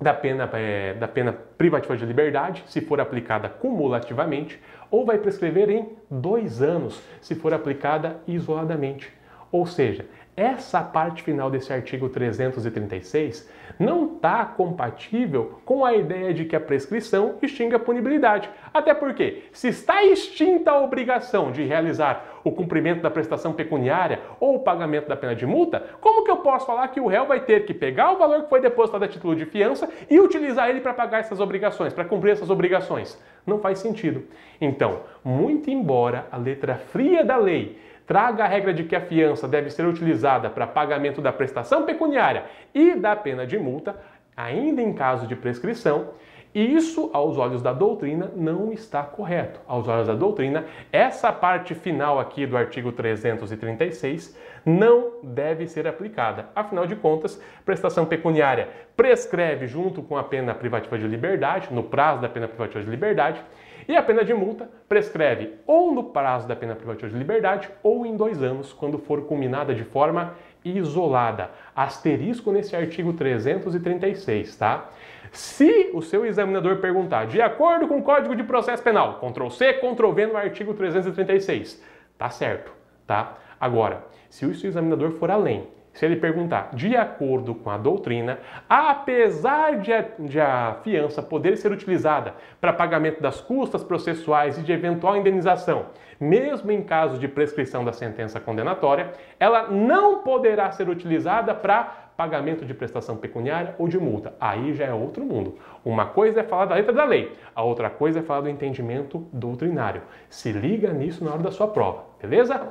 [0.00, 4.60] da pena, é, da pena privativa de liberdade, se for aplicada cumulativamente,
[4.90, 9.10] ou vai prescrever em dois anos, se for aplicada isoladamente.
[9.50, 10.04] Ou seja,
[10.36, 16.60] essa parte final desse artigo 336 não está compatível com a ideia de que a
[16.60, 18.50] prescrição extinga a punibilidade.
[18.72, 24.56] Até porque, se está extinta a obrigação de realizar o cumprimento da prestação pecuniária ou
[24.56, 27.40] o pagamento da pena de multa, como que eu posso falar que o réu vai
[27.40, 30.80] ter que pegar o valor que foi depositado a título de fiança e utilizar ele
[30.80, 33.20] para pagar essas obrigações, para cumprir essas obrigações?
[33.46, 34.24] Não faz sentido.
[34.60, 39.48] Então, muito embora a letra fria da lei traga a regra de que a fiança
[39.48, 42.44] deve ser utilizada para pagamento da prestação pecuniária
[42.74, 43.96] e da pena de multa,
[44.36, 46.10] ainda em caso de prescrição,
[46.56, 49.60] isso, aos olhos da doutrina, não está correto.
[49.68, 54.34] Aos olhos da doutrina, essa parte final aqui do artigo 336
[54.64, 56.46] não deve ser aplicada.
[56.54, 62.22] Afinal de contas, prestação pecuniária prescreve junto com a pena privativa de liberdade, no prazo
[62.22, 63.44] da pena privativa de liberdade,
[63.88, 68.04] e a pena de multa prescreve ou no prazo da pena privativa de liberdade ou
[68.04, 70.34] em dois anos, quando for culminada de forma
[70.64, 71.50] isolada.
[71.74, 74.88] Asterisco nesse artigo 336, tá?
[75.32, 79.74] Se o seu examinador perguntar, de acordo com o Código de Processo Penal, Ctrl C,
[79.74, 81.82] Ctrl V no artigo 336,
[82.16, 82.72] tá certo,
[83.06, 83.36] tá?
[83.60, 85.66] Agora, se o seu examinador for além,
[85.96, 88.38] Se ele perguntar de acordo com a doutrina,
[88.68, 94.62] apesar de a, de a fiança poder ser utilizada para pagamento das custas processuais e
[94.62, 95.86] de eventual indenização,
[96.20, 102.66] mesmo em caso de prescrição da sentença condenatória, ela não poderá ser utilizada para pagamento
[102.66, 104.34] de prestação pecuniária ou de multa.
[104.38, 105.56] Aí já é outro mundo.
[105.82, 109.26] Uma coisa é falar da letra da lei, a outra coisa é falar do entendimento
[109.32, 110.02] doutrinário.
[110.28, 112.68] Se liga nisso na hora da sua prova, beleza?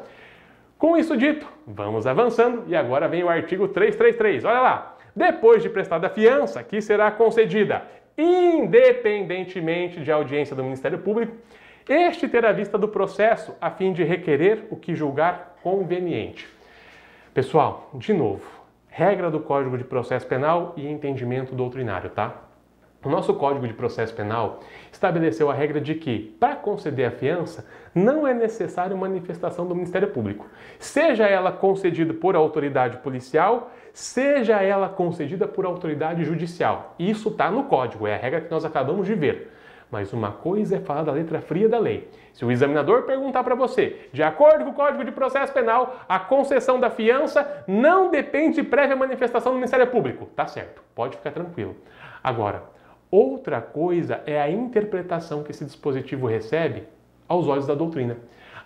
[0.78, 4.44] Com isso dito, vamos avançando e agora vem o artigo 333.
[4.46, 4.98] Olha lá.
[5.16, 7.84] Depois de prestada a fiança, que será concedida
[8.18, 11.36] independentemente de audiência do Ministério Público,
[11.88, 16.48] este terá vista do processo a fim de requerer o que julgar conveniente.
[17.34, 18.44] Pessoal, de novo,
[18.88, 22.45] regra do Código de Processo Penal e entendimento doutrinário, tá?
[23.06, 27.64] O nosso Código de Processo Penal estabeleceu a regra de que, para conceder a fiança,
[27.94, 30.48] não é necessário manifestação do Ministério Público,
[30.80, 36.96] seja ela concedida por autoridade policial, seja ela concedida por autoridade judicial.
[36.98, 39.52] Isso está no Código, é a regra que nós acabamos de ver.
[39.92, 42.10] Mas uma coisa é falar da letra fria da lei.
[42.34, 46.18] Se o examinador perguntar para você, de acordo com o Código de Processo Penal, a
[46.18, 50.26] concessão da fiança não depende de prévia manifestação do Ministério Público.
[50.36, 51.76] Tá certo, pode ficar tranquilo.
[52.24, 52.74] Agora,
[53.16, 56.84] outra coisa é a interpretação que esse dispositivo recebe
[57.28, 58.18] aos olhos da doutrina.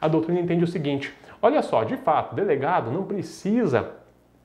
[0.02, 3.92] A doutrina entende o seguinte: olha só, de fato, delegado não precisa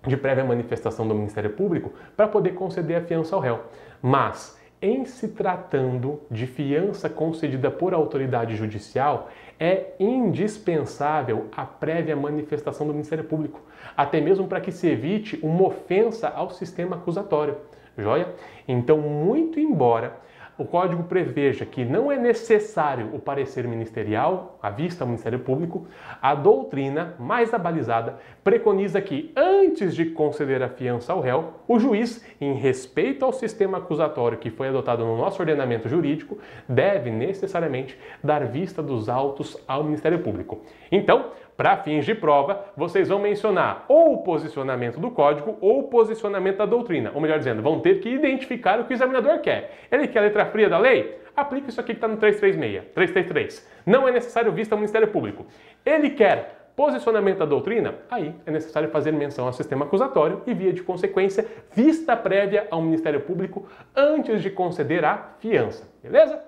[0.07, 3.61] de prévia manifestação do Ministério Público para poder conceder a fiança ao réu.
[4.03, 12.87] Mas em se tratando de fiança concedida por autoridade judicial, é indispensável a prévia manifestação
[12.87, 13.63] do Ministério Público,
[13.97, 17.57] até mesmo para que se evite uma ofensa ao sistema acusatório.
[17.97, 18.35] Joia?
[18.67, 20.25] Então, muito embora
[20.57, 25.87] o código preveja que não é necessário o parecer ministerial, à vista ao Ministério Público,
[26.23, 32.25] a doutrina mais abalizada preconiza que, antes de conceder a fiança ao réu, o juiz,
[32.41, 36.39] em respeito ao sistema acusatório que foi adotado no nosso ordenamento jurídico,
[36.69, 40.61] deve necessariamente dar vista dos autos ao Ministério Público.
[40.91, 45.83] Então, para fins de prova, vocês vão mencionar ou o posicionamento do código ou o
[45.85, 47.13] posicionamento da doutrina.
[47.15, 49.87] Ou melhor dizendo, vão ter que identificar o que o examinador quer.
[49.91, 51.19] Ele quer a letra fria da lei?
[51.37, 53.71] Aplica isso aqui que está no 336, 333.
[53.87, 55.47] Não é necessário vista ao Ministério Público.
[55.85, 57.95] Ele quer posicionamento da doutrina?
[58.11, 62.83] Aí é necessário fazer menção ao sistema acusatório e, via de consequência, vista prévia ao
[62.83, 65.89] Ministério Público antes de conceder a fiança.
[66.03, 66.43] Beleza?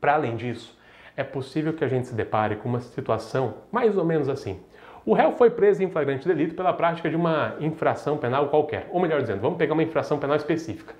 [0.00, 0.76] Para além disso,
[1.16, 4.60] é possível que a gente se depare com uma situação mais ou menos assim.
[5.06, 8.88] O réu foi preso em flagrante delito pela prática de uma infração penal qualquer.
[8.90, 10.94] Ou melhor dizendo, vamos pegar uma infração penal específica.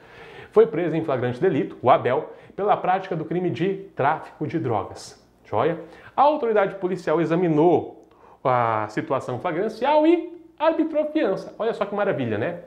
[0.53, 5.21] Foi preso em flagrante delito, o Abel, pela prática do crime de tráfico de drogas.
[5.45, 5.81] Joia?
[6.17, 8.09] A autoridade policial examinou
[8.45, 11.55] a situação flagrancial e arbitrou fiança.
[11.59, 12.61] Olha só que maravilha, né?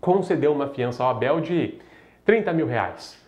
[0.00, 1.78] Concedeu uma fiança ao Abel de
[2.24, 3.20] 30 mil reais.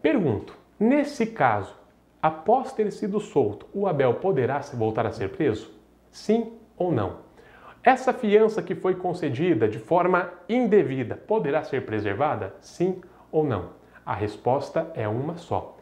[0.00, 1.76] Pergunto, nesse caso,
[2.24, 5.70] após ter sido solto, o Abel poderá voltar a ser preso?
[6.10, 7.18] Sim ou não?
[7.82, 12.54] Essa fiança que foi concedida de forma indevida poderá ser preservada?
[12.62, 13.72] Sim ou não?
[14.06, 15.76] A resposta é uma só.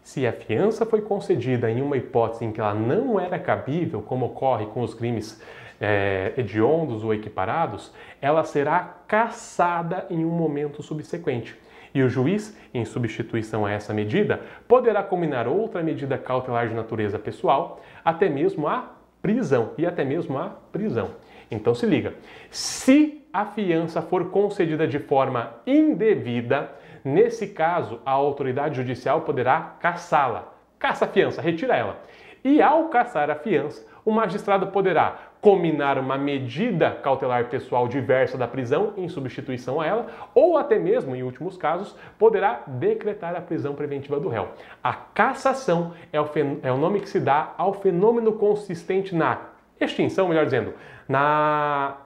[0.00, 4.26] Se a fiança foi concedida em uma hipótese em que ela não era cabível, como
[4.26, 5.42] ocorre com os crimes
[5.80, 7.92] é, hediondos ou equiparados,
[8.22, 11.58] ela será cassada em um momento subsequente.
[11.94, 17.18] E o juiz, em substituição a essa medida, poderá combinar outra medida cautelar de natureza
[17.18, 21.10] pessoal, até mesmo a prisão e até mesmo a prisão.
[21.50, 22.14] Então se liga.
[22.50, 26.70] Se a fiança for concedida de forma indevida,
[27.04, 30.52] nesse caso a autoridade judicial poderá caçá-la.
[30.78, 32.00] Caça a fiança, retira ela.
[32.44, 38.48] E ao caçar a fiança, o magistrado poderá combinar uma medida cautelar pessoal diversa da
[38.48, 43.74] prisão em substituição a ela, ou até mesmo, em últimos casos, poderá decretar a prisão
[43.74, 44.48] preventiva do réu.
[44.82, 46.28] A cassação é o,
[46.62, 49.38] é o nome que se dá ao fenômeno consistente na
[49.80, 50.74] extinção, melhor dizendo,
[51.08, 51.96] na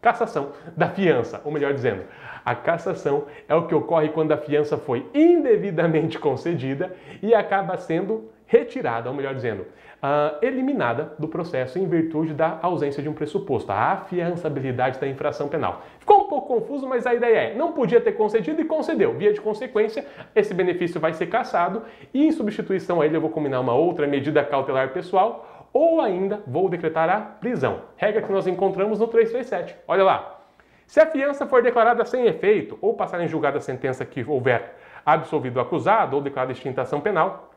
[0.00, 2.04] cassação da fiança, ou melhor dizendo,
[2.44, 8.30] a cassação é o que ocorre quando a fiança foi indevidamente concedida e acaba sendo
[8.50, 13.70] retirada, ou melhor dizendo, uh, eliminada do processo em virtude da ausência de um pressuposto,
[13.70, 15.82] a afiançabilidade da infração penal.
[16.00, 19.16] Ficou um pouco confuso, mas a ideia é, não podia ter concedido e concedeu.
[19.16, 23.30] Via de consequência, esse benefício vai ser cassado e em substituição a ele eu vou
[23.30, 27.82] combinar uma outra medida cautelar pessoal ou ainda vou decretar a prisão.
[27.96, 29.76] Regra que nós encontramos no 337.
[29.86, 30.38] Olha lá.
[30.88, 34.74] Se a fiança for declarada sem efeito ou passar em julgada a sentença que houver
[35.06, 37.49] absolvido o acusado ou declarada extintação penal,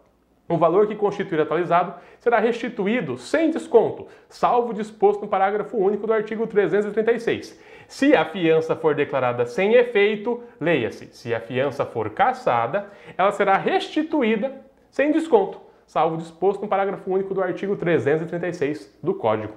[0.53, 6.13] O valor que constituir atualizado será restituído sem desconto, salvo disposto no parágrafo único do
[6.13, 7.59] artigo 336.
[7.87, 12.87] Se a fiança for declarada sem efeito, leia-se, se a fiança for cassada,
[13.17, 19.55] ela será restituída sem desconto, salvo disposto no parágrafo único do artigo 336 do Código.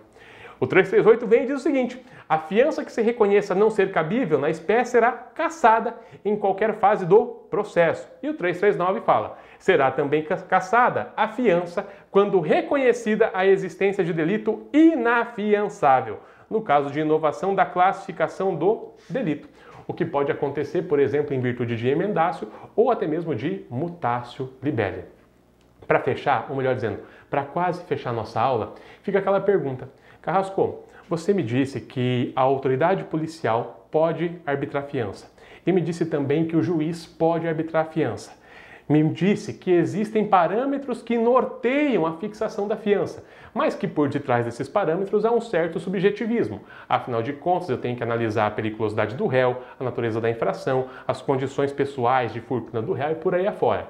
[0.58, 4.38] O 338 vem e diz o seguinte: a fiança que se reconheça não ser cabível
[4.38, 5.94] na espécie será cassada
[6.24, 8.08] em qualquer fase do processo.
[8.22, 14.66] E o 339 fala: será também cassada a fiança quando reconhecida a existência de delito
[14.72, 19.48] inafiançável, no caso de inovação da classificação do delito.
[19.86, 24.52] O que pode acontecer, por exemplo, em virtude de emendácio ou até mesmo de mutácio
[24.62, 25.04] libelli.
[25.86, 26.98] Para fechar, ou melhor dizendo,
[27.30, 29.88] para quase fechar nossa aula, fica aquela pergunta:
[30.26, 35.30] Carrasco, você me disse que a autoridade policial pode arbitrar fiança
[35.64, 38.32] e me disse também que o juiz pode arbitrar fiança.
[38.88, 43.24] Me disse que existem parâmetros que norteiam a fixação da fiança,
[43.54, 46.60] mas que por detrás desses parâmetros há um certo subjetivismo.
[46.88, 50.86] Afinal de contas, eu tenho que analisar a periculosidade do réu, a natureza da infração,
[51.06, 53.88] as condições pessoais de fortuna do réu e por aí afora.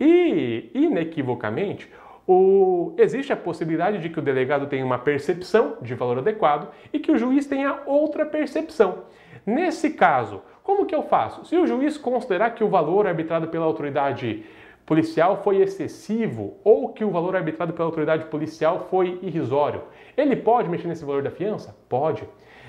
[0.00, 1.88] E, inequivocamente,
[2.26, 6.98] o, existe a possibilidade de que o delegado tenha uma percepção de valor adequado e
[6.98, 9.04] que o juiz tenha outra percepção.
[9.44, 11.44] Nesse caso, como que eu faço?
[11.44, 14.44] Se o juiz considerar que o valor arbitrado pela autoridade
[14.84, 19.82] policial foi excessivo ou que o valor arbitrado pela autoridade policial foi irrisório,
[20.16, 21.76] ele pode mexer nesse valor da fiança?
[21.88, 22.24] Pode.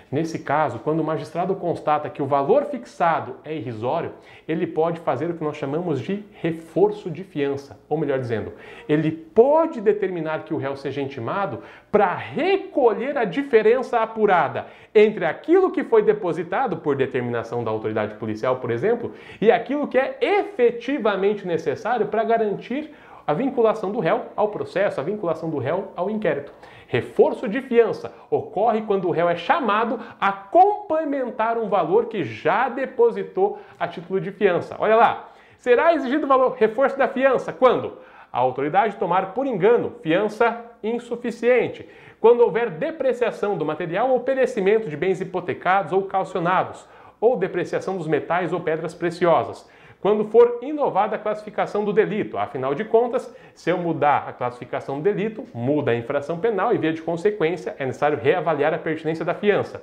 [0.10, 4.12] Nesse caso, quando o magistrado constata que o valor fixado é irrisório,
[4.48, 8.54] ele pode fazer o que nós chamamos de reforço de fiança, ou melhor dizendo,
[8.88, 11.60] ele pode determinar que o réu seja intimado
[11.92, 18.58] para recolher a diferença apurada entre aquilo que foi depositado por determinação da autoridade policial,
[18.58, 22.94] por exemplo, e aquilo que é efetivamente necessário para garantir
[23.28, 26.54] a vinculação do réu ao processo, a vinculação do réu ao inquérito.
[26.88, 28.14] Reforço de fiança.
[28.30, 34.22] Ocorre quando o réu é chamado a complementar um valor que já depositou a título
[34.22, 34.76] de fiança.
[34.80, 37.52] Olha lá, será exigido o valor reforço da fiança?
[37.52, 37.98] Quando?
[38.32, 41.88] A autoridade tomar por engano fiança insuficiente,
[42.20, 46.88] quando houver depreciação do material ou perecimento de bens hipotecados ou calcionados,
[47.20, 49.70] ou depreciação dos metais ou pedras preciosas,
[50.02, 52.38] quando for inovada a classificação do delito.
[52.38, 56.78] Afinal de contas, se eu mudar a classificação do delito, muda a infração penal e,
[56.78, 59.82] via de consequência, é necessário reavaliar a pertinência da fiança.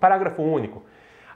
[0.00, 0.82] Parágrafo único.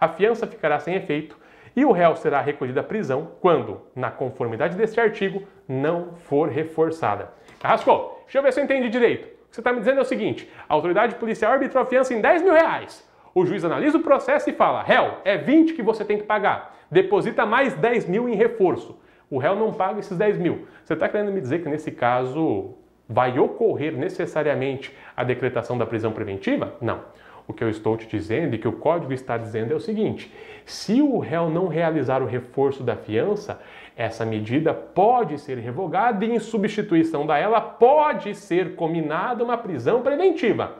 [0.00, 1.36] A fiança ficará sem efeito
[1.76, 7.30] e o réu será recolhido à prisão quando, na conformidade deste artigo, não for reforçada.
[7.60, 9.26] Carrasco, deixa eu ver se eu entendi direito.
[9.26, 12.14] O que você está me dizendo é o seguinte: a autoridade policial arbitrou a fiança
[12.14, 13.08] em 10 mil reais.
[13.34, 16.78] O juiz analisa o processo e fala: réu, é 20 que você tem que pagar
[16.90, 18.98] deposita mais 10 mil em reforço.
[19.30, 20.66] O réu não paga esses 10 mil.
[20.82, 22.74] Você está querendo me dizer que nesse caso
[23.08, 26.74] vai ocorrer necessariamente a decretação da prisão preventiva?
[26.80, 27.00] Não.
[27.46, 30.32] O que eu estou te dizendo e que o código está dizendo é o seguinte:
[30.66, 33.60] se o réu não realizar o reforço da fiança,
[33.96, 40.02] essa medida pode ser revogada e, em substituição da ela, pode ser combinada uma prisão
[40.02, 40.76] preventiva.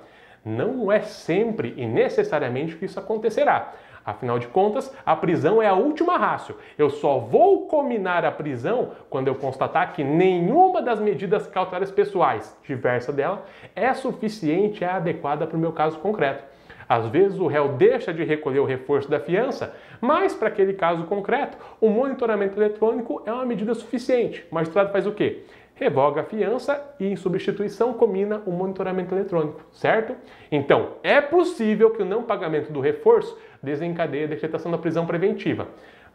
[0.49, 3.74] Não é sempre e necessariamente que isso acontecerá.
[4.03, 6.57] Afinal de contas, a prisão é a última rácio.
[6.78, 12.59] Eu só vou combinar a prisão quando eu constatar que nenhuma das medidas cautelares pessoais,
[12.66, 13.44] diversa dela,
[13.76, 16.42] é suficiente, é adequada para o meu caso concreto.
[16.88, 21.05] Às vezes o réu deixa de recolher o reforço da fiança, mas para aquele caso
[21.05, 24.46] concreto, o monitoramento eletrônico é uma medida suficiente.
[24.51, 25.44] O magistrado faz o quê?
[25.79, 30.14] Revoga a fiança e, em substituição, combina o monitoramento eletrônico, certo?
[30.51, 35.68] Então, é possível que o não pagamento do reforço desencadeie a decretação da prisão preventiva.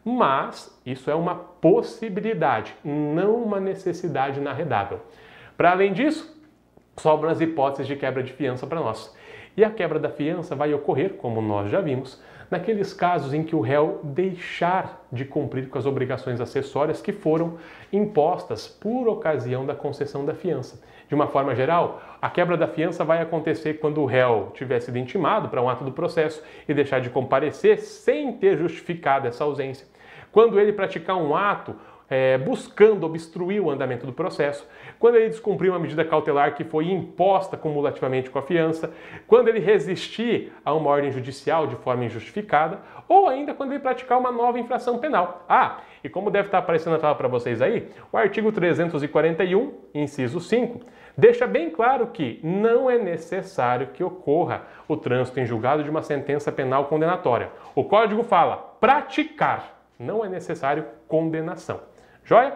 [0.04, 5.00] Mas isso é uma possibilidade, não uma necessidade inarredável.
[5.56, 6.38] Para além disso,
[6.96, 9.16] sobram as hipóteses de quebra de fiança para nós.
[9.56, 13.56] E a quebra da fiança vai ocorrer, como nós já vimos, naqueles casos em que
[13.56, 17.58] o réu deixar de cumprir com as obrigações acessórias que foram
[17.92, 20.80] impostas por ocasião da concessão da fiança.
[21.08, 24.98] De uma forma geral, a quebra da fiança vai acontecer quando o réu tiver sido
[24.98, 29.86] intimado para um ato do processo e deixar de comparecer sem ter justificado essa ausência.
[30.32, 31.76] Quando ele praticar um ato
[32.14, 34.64] é, buscando obstruir o andamento do processo,
[35.00, 38.92] quando ele descumprir uma medida cautelar que foi imposta cumulativamente com a fiança,
[39.26, 42.78] quando ele resistir a uma ordem judicial de forma injustificada,
[43.08, 45.44] ou ainda quando ele praticar uma nova infração penal.
[45.48, 50.38] Ah, e como deve estar aparecendo na tela para vocês aí, o artigo 341, inciso
[50.38, 50.82] 5,
[51.18, 56.02] deixa bem claro que não é necessário que ocorra o trânsito em julgado de uma
[56.02, 57.50] sentença penal condenatória.
[57.74, 61.80] O código fala praticar, não é necessário condenação.
[62.24, 62.54] Joia?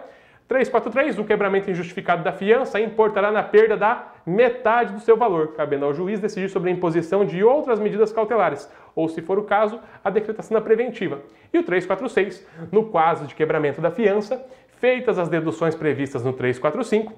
[0.49, 5.85] 343, o quebramento injustificado da fiança importará na perda da metade do seu valor, cabendo
[5.85, 9.79] ao juiz decidir sobre a imposição de outras medidas cautelares, ou, se for o caso,
[10.03, 11.21] a decretação da preventiva.
[11.53, 14.43] E o 346, no caso de quebramento da fiança,
[14.79, 17.13] feitas as deduções previstas no 345,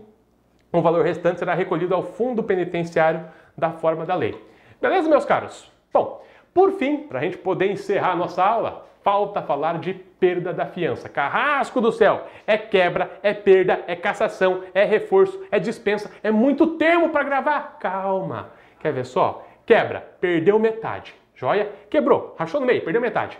[0.73, 3.25] o valor restante será recolhido ao fundo penitenciário
[3.57, 4.37] da forma da lei.
[4.81, 5.71] Beleza, meus caros?
[5.93, 10.53] Bom, por fim, para a gente poder encerrar a nossa aula, falta falar de perda
[10.53, 11.09] da fiança.
[11.09, 12.27] Carrasco do céu!
[12.47, 17.79] É quebra, é perda, é cassação, é reforço, é dispensa, é muito termo para gravar.
[17.81, 18.51] Calma!
[18.79, 19.47] Quer ver só?
[19.67, 21.15] Quebra, perdeu metade.
[21.35, 21.71] Joia?
[21.89, 23.39] Quebrou, rachou no meio, perdeu metade.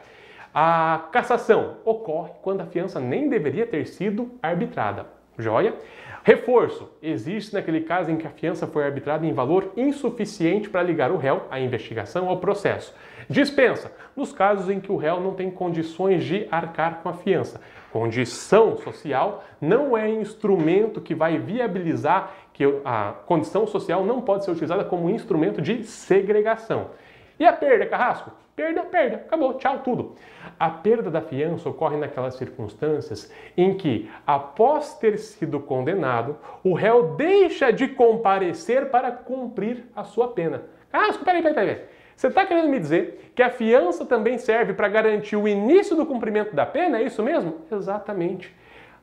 [0.55, 5.07] A cassação ocorre quando a fiança nem deveria ter sido arbitrada.
[5.39, 5.75] Joia?
[6.23, 11.11] Reforço existe naquele caso em que a fiança foi arbitrada em valor insuficiente para ligar
[11.11, 12.95] o réu à investigação ao processo.
[13.31, 17.61] Dispensa nos casos em que o réu não tem condições de arcar com a fiança.
[17.93, 24.51] Condição social não é instrumento que vai viabilizar que a condição social não pode ser
[24.51, 26.91] utilizada como instrumento de segregação.
[27.39, 28.33] E a perda, Carrasco?
[28.57, 30.17] Perda, perda, acabou, tchau, tudo.
[30.59, 37.15] A perda da fiança ocorre naquelas circunstâncias em que, após ter sido condenado, o réu
[37.15, 40.65] deixa de comparecer para cumprir a sua pena.
[40.91, 42.00] Carrasco, peraí, peraí, peraí.
[42.21, 46.05] Você está querendo me dizer que a fiança também serve para garantir o início do
[46.05, 46.99] cumprimento da pena?
[46.99, 47.63] É isso mesmo?
[47.73, 48.55] Exatamente.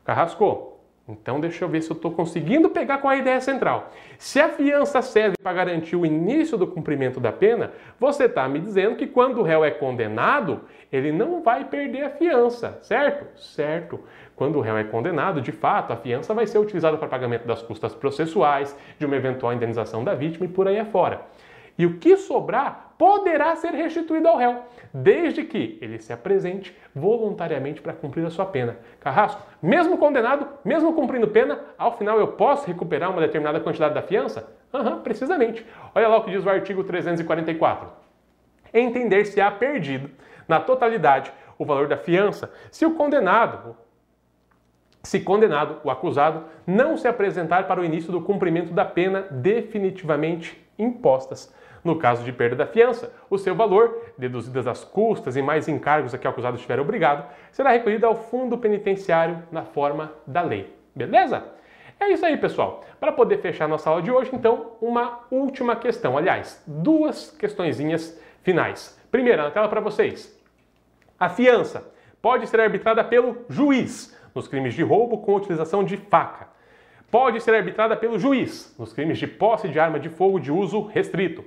[0.05, 0.77] Carrasco,
[1.09, 3.91] então deixa eu ver se eu estou conseguindo pegar com a ideia central.
[4.19, 8.59] Se a fiança serve para garantir o início do cumprimento da pena, você está me
[8.59, 10.61] dizendo que quando o réu é condenado,
[10.91, 13.25] ele não vai perder a fiança, certo?
[13.35, 13.99] Certo.
[14.35, 17.63] Quando o réu é condenado, de fato, a fiança vai ser utilizada para pagamento das
[17.63, 21.21] custas processuais, de uma eventual indenização da vítima e por aí afora.
[21.77, 27.81] E o que sobrar poderá ser restituído ao réu, desde que ele se apresente voluntariamente
[27.81, 28.77] para cumprir a sua pena.
[28.99, 34.01] Carrasco, mesmo condenado, mesmo cumprindo pena, ao final eu posso recuperar uma determinada quantidade da
[34.01, 34.51] fiança?
[34.73, 35.65] Aham, uhum, precisamente.
[35.93, 37.87] Olha lá o que diz o artigo 344.
[38.73, 40.09] Entender se há perdido,
[40.47, 43.75] na totalidade, o valor da fiança se o condenado,
[45.03, 50.67] se condenado, o acusado, não se apresentar para o início do cumprimento da pena definitivamente
[50.77, 51.53] impostas
[51.87, 56.13] no caso de perda da fiança, o seu valor, deduzidas as custas e mais encargos
[56.13, 60.75] a que o acusado estiver obrigado, será recolhido ao fundo penitenciário na forma da lei.
[60.93, 61.45] Beleza?
[61.97, 62.83] É isso aí, pessoal.
[62.99, 66.17] Para poder fechar nossa aula de hoje, então, uma última questão.
[66.17, 68.99] Aliás, duas questõezinhas finais.
[69.09, 70.37] Primeira, na tela para vocês.
[71.17, 71.89] A fiança
[72.21, 76.49] pode ser arbitrada pelo juiz nos crimes de roubo com utilização de faca.
[77.09, 80.81] Pode ser arbitrada pelo juiz nos crimes de posse de arma de fogo de uso
[80.87, 81.43] restrito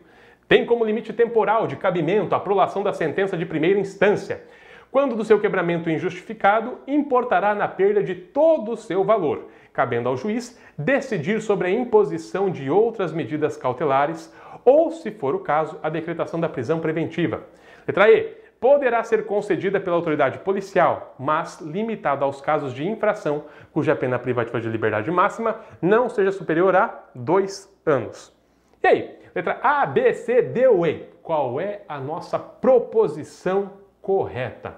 [0.50, 4.42] tem como limite temporal de cabimento a prolação da sentença de primeira instância.
[4.90, 10.16] Quando do seu quebramento injustificado, importará na perda de todo o seu valor, cabendo ao
[10.16, 15.88] juiz decidir sobre a imposição de outras medidas cautelares ou, se for o caso, a
[15.88, 17.44] decretação da prisão preventiva.
[17.86, 18.40] Letra E.
[18.58, 24.60] Poderá ser concedida pela autoridade policial, mas limitada aos casos de infração cuja pena privativa
[24.60, 28.36] de liberdade máxima não seja superior a dois anos.
[28.82, 31.08] E aí, Letra A, B, C, D ou E.
[31.22, 33.70] Qual é a nossa proposição
[34.02, 34.74] correta?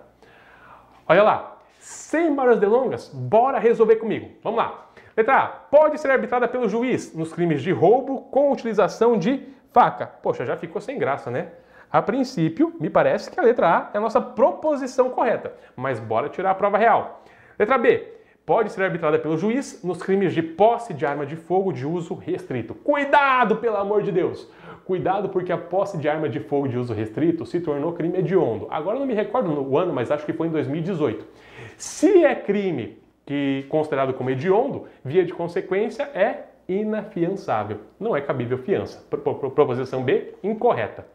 [1.08, 4.30] Olha lá, sem maiores delongas, bora resolver comigo.
[4.42, 4.86] Vamos lá.
[5.16, 10.06] Letra A, pode ser arbitrada pelo juiz nos crimes de roubo com utilização de faca.
[10.06, 11.48] Poxa, já ficou sem graça, né?
[11.90, 16.30] A princípio, me parece que a letra A é a nossa proposição correta, mas bora
[16.30, 17.22] tirar a prova real.
[17.58, 18.10] Letra B,
[18.44, 22.14] pode ser arbitrada pelo juiz nos crimes de posse de arma de fogo de uso
[22.14, 22.74] restrito.
[22.74, 24.50] Cuidado, pelo amor de Deus!
[24.84, 28.66] Cuidado porque a posse de arma de fogo de uso restrito se tornou crime hediondo.
[28.68, 31.24] Agora não me recordo o ano, mas acho que foi em 2018.
[31.76, 37.78] Se é crime que considerado como hediondo, via de consequência é inafiançável.
[37.98, 39.04] Não é cabível fiança.
[39.08, 41.06] Proposição B, incorreta.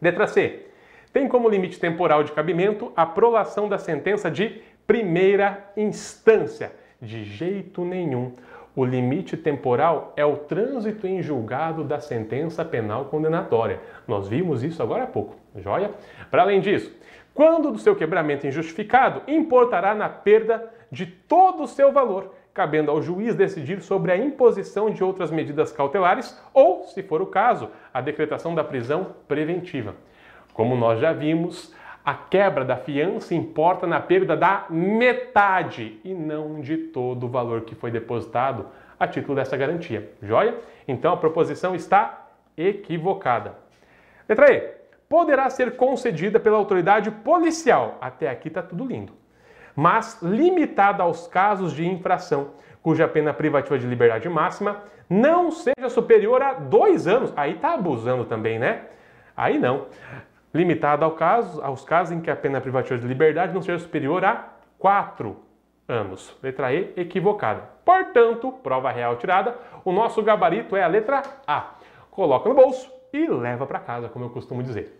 [0.00, 0.66] Letra C.
[1.12, 6.72] Tem como limite temporal de cabimento a prolação da sentença de primeira instância.
[7.00, 8.32] De jeito nenhum.
[8.74, 13.80] O limite temporal é o trânsito em julgado da sentença penal condenatória.
[14.08, 15.90] Nós vimos isso agora há pouco, joia?
[16.30, 16.90] Para além disso,
[17.34, 23.02] quando do seu quebramento injustificado, importará na perda de todo o seu valor, cabendo ao
[23.02, 28.00] juiz decidir sobre a imposição de outras medidas cautelares ou, se for o caso, a
[28.00, 29.94] decretação da prisão preventiva.
[30.52, 36.60] Como nós já vimos, a quebra da fiança importa na perda da metade e não
[36.60, 38.66] de todo o valor que foi depositado
[38.98, 40.12] a título dessa garantia.
[40.22, 40.58] Joia?
[40.86, 42.26] Então a proposição está
[42.56, 43.54] equivocada.
[44.28, 44.82] Letra E.
[45.08, 47.98] Poderá ser concedida pela autoridade policial.
[48.00, 49.12] Até aqui está tudo lindo.
[49.74, 52.50] mas limitada aos casos de infração,
[52.82, 57.32] cuja pena privativa de liberdade máxima não seja superior a dois anos.
[57.36, 58.82] Aí tá abusando também, né?
[59.36, 59.86] Aí não.
[60.54, 64.24] Limitada ao caso, aos casos em que a pena privativa de liberdade não seja superior
[64.24, 64.48] a
[64.78, 65.36] quatro
[65.88, 66.36] anos.
[66.42, 67.62] Letra E, equivocada.
[67.84, 71.74] Portanto, prova real tirada, o nosso gabarito é a letra A.
[72.10, 74.98] Coloca no bolso e leva para casa, como eu costumo dizer.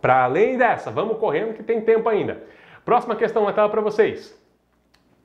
[0.00, 2.42] Para além dessa, vamos correndo que tem tempo ainda.
[2.84, 4.38] Próxima questão na tela para vocês.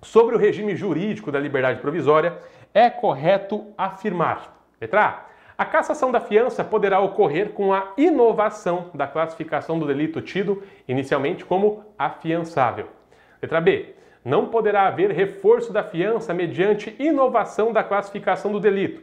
[0.02, 2.38] Sobre o regime jurídico da liberdade provisória,
[2.74, 4.58] é correto afirmar.
[4.80, 5.29] Letra A.
[5.60, 11.44] A cassação da fiança poderá ocorrer com a inovação da classificação do delito tido inicialmente
[11.44, 12.88] como afiançável.
[13.42, 13.94] Letra B.
[14.24, 19.02] Não poderá haver reforço da fiança mediante inovação da classificação do delito.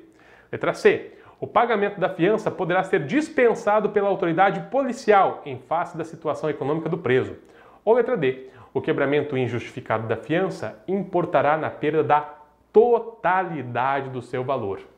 [0.50, 1.12] Letra C.
[1.38, 6.88] O pagamento da fiança poderá ser dispensado pela autoridade policial em face da situação econômica
[6.88, 7.36] do preso.
[7.84, 8.48] Ou letra D.
[8.72, 12.34] O quebramento injustificado da fiança importará na perda da
[12.72, 14.95] totalidade do seu valor.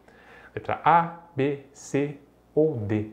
[0.59, 2.18] Letra A, B, C
[2.52, 3.12] ou D.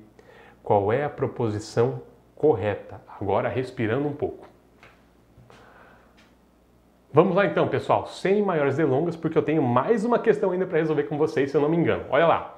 [0.63, 2.01] Qual é a proposição
[2.35, 2.99] correta?
[3.21, 4.47] Agora respirando um pouco.
[7.13, 10.79] Vamos lá então, pessoal, sem maiores delongas, porque eu tenho mais uma questão ainda para
[10.79, 12.05] resolver com vocês, se eu não me engano.
[12.09, 12.57] Olha lá.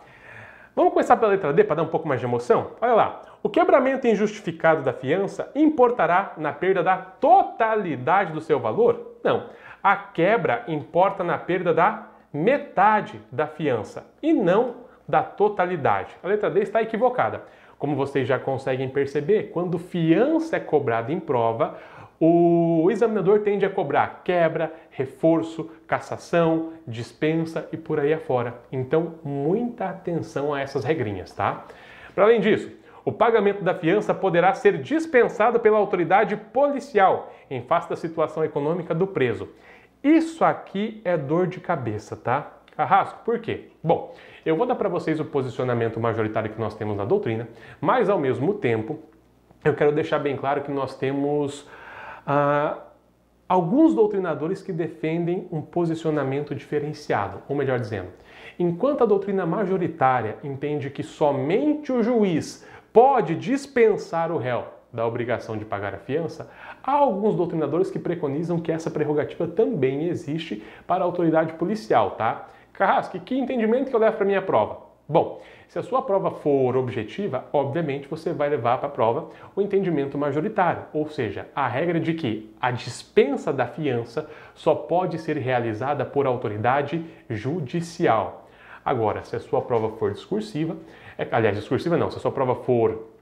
[0.73, 2.71] Vamos começar pela letra D para dar um pouco mais de emoção?
[2.79, 3.21] Olha lá.
[3.43, 9.17] O quebramento injustificado da fiança importará na perda da totalidade do seu valor?
[9.21, 9.49] Não.
[9.83, 16.15] A quebra importa na perda da metade da fiança e não da totalidade.
[16.21, 17.43] A letra D está equivocada.
[17.77, 21.77] Como vocês já conseguem perceber, quando fiança é cobrada em prova,
[22.19, 28.55] o examinador tende a cobrar quebra, reforço, cassação, dispensa e por aí afora.
[28.71, 31.65] Então, muita atenção a essas regrinhas, tá?
[32.15, 32.71] Para além disso,
[33.05, 38.93] o pagamento da fiança poderá ser dispensado pela autoridade policial em face da situação econômica
[38.95, 39.47] do preso.
[40.07, 42.53] Isso aqui é dor de cabeça, tá?
[42.77, 43.71] Carrasco, por quê?
[43.83, 44.15] Bom,
[44.45, 47.49] eu vou dar para vocês o posicionamento majoritário que nós temos na doutrina,
[47.81, 48.99] mas ao mesmo tempo
[49.65, 51.67] eu quero deixar bem claro que nós temos
[52.25, 52.77] ah,
[53.49, 58.07] alguns doutrinadores que defendem um posicionamento diferenciado, ou melhor dizendo,
[58.57, 65.57] enquanto a doutrina majoritária entende que somente o juiz pode dispensar o réu da obrigação
[65.57, 66.49] de pagar a fiança,
[66.87, 72.47] há alguns doutrinadores que preconizam que essa prerrogativa também existe para a autoridade policial, tá?
[72.71, 74.87] Carrasco, que entendimento que eu levo para minha prova?
[75.09, 79.61] Bom, se a sua prova for objetiva, obviamente você vai levar para a prova o
[79.61, 85.37] entendimento majoritário, ou seja, a regra de que a dispensa da fiança só pode ser
[85.37, 88.47] realizada por autoridade judicial.
[88.83, 90.77] Agora, se a sua prova for discursiva,
[91.17, 93.16] é, aliás, discursiva não, se a sua prova for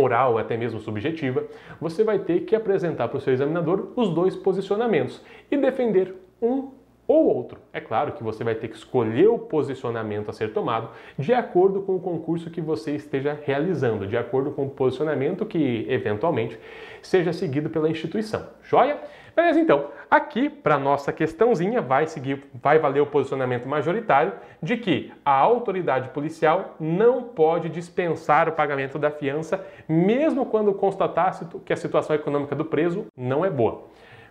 [0.00, 1.44] oral ou até mesmo subjetiva,
[1.80, 6.77] você vai ter que apresentar para o seu examinador os dois posicionamentos e defender um
[7.08, 7.58] ou outro.
[7.72, 11.80] É claro que você vai ter que escolher o posicionamento a ser tomado de acordo
[11.80, 16.60] com o concurso que você esteja realizando, de acordo com o posicionamento que eventualmente
[17.02, 18.46] seja seguido pela instituição.
[18.62, 18.98] Joia?
[19.34, 25.12] Beleza, então, aqui para nossa questãozinha vai seguir, vai valer o posicionamento majoritário de que
[25.24, 31.76] a autoridade policial não pode dispensar o pagamento da fiança, mesmo quando constatar que a
[31.76, 33.84] situação econômica do preso não é boa.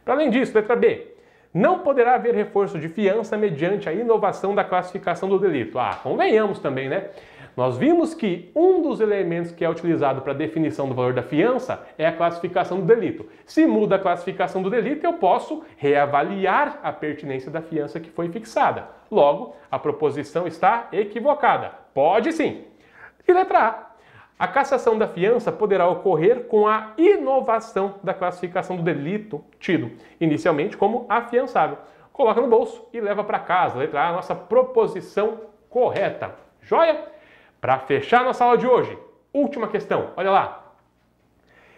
[0.04, 1.17] Para além disso, letra B,
[1.58, 5.80] não poderá haver reforço de fiança mediante a inovação da classificação do delito.
[5.80, 7.08] Ah, convenhamos também, né?
[7.56, 11.84] Nós vimos que um dos elementos que é utilizado para definição do valor da fiança
[11.98, 13.28] é a classificação do delito.
[13.48, 18.30] Se muda a classificação do delito, eu posso reavaliar a pertinência da fiança que foi
[18.30, 18.88] fixada.
[19.10, 21.72] Logo, a proposição está equivocada.
[21.96, 22.66] Pode sim.
[23.28, 23.88] E letra A.
[24.40, 29.92] A cassação da fiança poderá ocorrer com a inovação da classificação do delito tido
[30.22, 31.80] inicialmente como afiançável.
[32.14, 33.80] Coloca no bolso e leva para casa.
[33.80, 36.36] Letra A, nossa proposição correta.
[36.62, 37.04] Joia?
[37.60, 38.98] Para fechar nossa aula de hoje,
[39.34, 40.74] última questão, olha lá.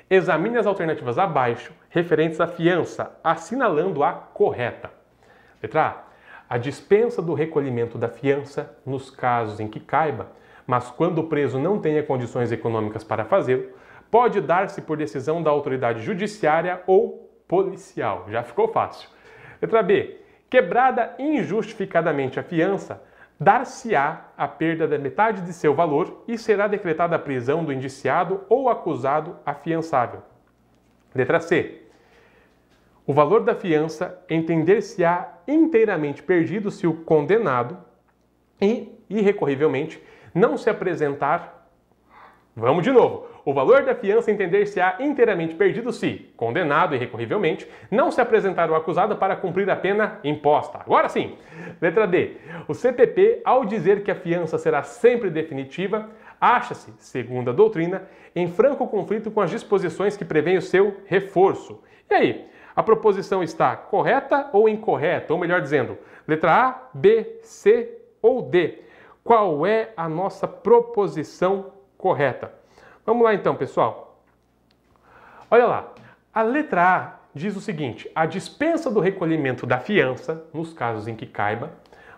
[0.10, 4.92] Examine as alternativas abaixo referentes à fiança, assinalando a correta.
[5.62, 6.56] Letra A.
[6.56, 10.28] A dispensa do recolhimento da fiança, nos casos em que caiba,
[10.70, 13.72] mas quando o preso não tenha condições econômicas para fazê-lo,
[14.12, 18.28] pode dar-se por decisão da autoridade judiciária ou policial.
[18.30, 19.10] Já ficou fácil.
[19.60, 20.20] Letra B.
[20.48, 23.02] Quebrada injustificadamente a fiança,
[23.40, 28.42] dar-se-á a perda da metade de seu valor e será decretada a prisão do indiciado
[28.48, 30.22] ou acusado afiançável.
[31.16, 31.82] Letra C.
[33.08, 37.76] O valor da fiança entender-se-á inteiramente perdido se o condenado
[38.62, 40.00] e, irrecorrivelmente,
[40.34, 41.68] não se apresentar.
[42.56, 43.28] Vamos de novo.
[43.46, 49.16] O valor da fiança entender-se-á inteiramente perdido se, condenado irrecorrivelmente, não se apresentar o acusado
[49.16, 50.80] para cumprir a pena imposta.
[50.80, 51.38] Agora sim.
[51.82, 52.38] Letra D.
[52.68, 58.04] O CPP, ao dizer que a fiança será sempre definitiva, acha-se, segundo a doutrina,
[58.36, 61.82] em franco conflito com as disposições que prevêem o seu reforço.
[62.10, 62.46] E aí,
[62.76, 65.34] a proposição está correta ou incorreta?
[65.34, 65.98] Ou melhor dizendo,
[66.28, 68.80] letra A, B, C ou D?
[69.30, 72.52] Qual é a nossa proposição correta?
[73.06, 74.24] Vamos lá então, pessoal.
[75.52, 75.94] Olha lá,
[76.34, 81.16] a letra A diz o seguinte: a dispensa do recolhimento da fiança, nos casos em
[81.16, 81.70] que caiba,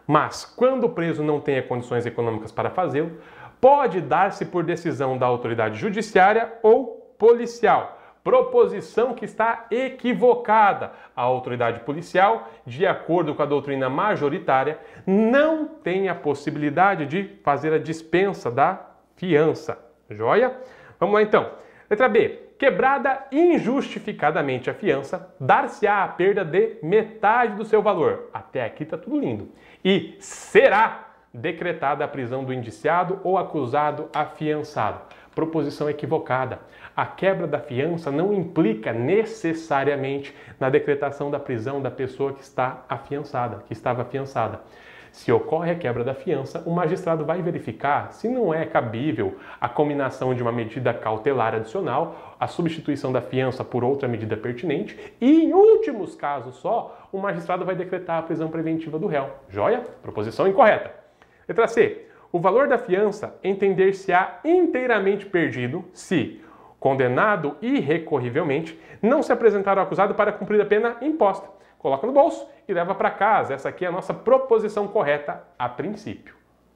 [0.08, 3.12] mas quando o preso não tenha condições econômicas para fazê-lo,
[3.60, 8.01] pode dar-se por decisão da autoridade judiciária ou policial.
[8.24, 10.92] Proposição que está equivocada.
[11.16, 17.74] A autoridade policial, de acordo com a doutrina majoritária, não tem a possibilidade de fazer
[17.74, 18.80] a dispensa da
[19.16, 19.78] fiança.
[20.10, 20.56] Joia?
[21.00, 21.52] Vamos lá então.
[21.90, 22.52] Letra B.
[22.58, 28.30] Quebrada injustificadamente a fiança, dar-se-á a perda de metade do seu valor.
[28.32, 29.50] Até aqui está tudo lindo.
[29.84, 35.02] E será decretada a prisão do indiciado ou acusado afiançado.
[35.34, 36.60] Proposição equivocada.
[36.96, 42.84] A quebra da fiança não implica necessariamente na decretação da prisão da pessoa que está
[42.90, 44.62] afiançada, que estava afiançada.
[45.12, 49.68] Se ocorre a quebra da fiança, o magistrado vai verificar se não é cabível a
[49.68, 55.44] combinação de uma medida cautelar adicional, a substituição da fiança por outra medida pertinente e,
[55.44, 59.30] em últimos casos só, o magistrado vai decretar a prisão preventiva do réu.
[59.50, 59.82] Joia?
[60.02, 60.92] Proposição incorreta.
[61.48, 62.08] Letra C.
[62.32, 66.41] O valor da fiança entender-se-á inteiramente perdido se,
[66.82, 71.48] condenado irrecorrivelmente, não se apresentar ao acusado para cumprir a pena imposta.
[71.78, 73.54] Coloca no bolso e leva para casa.
[73.54, 76.34] Essa aqui é a nossa proposição correta a princípio.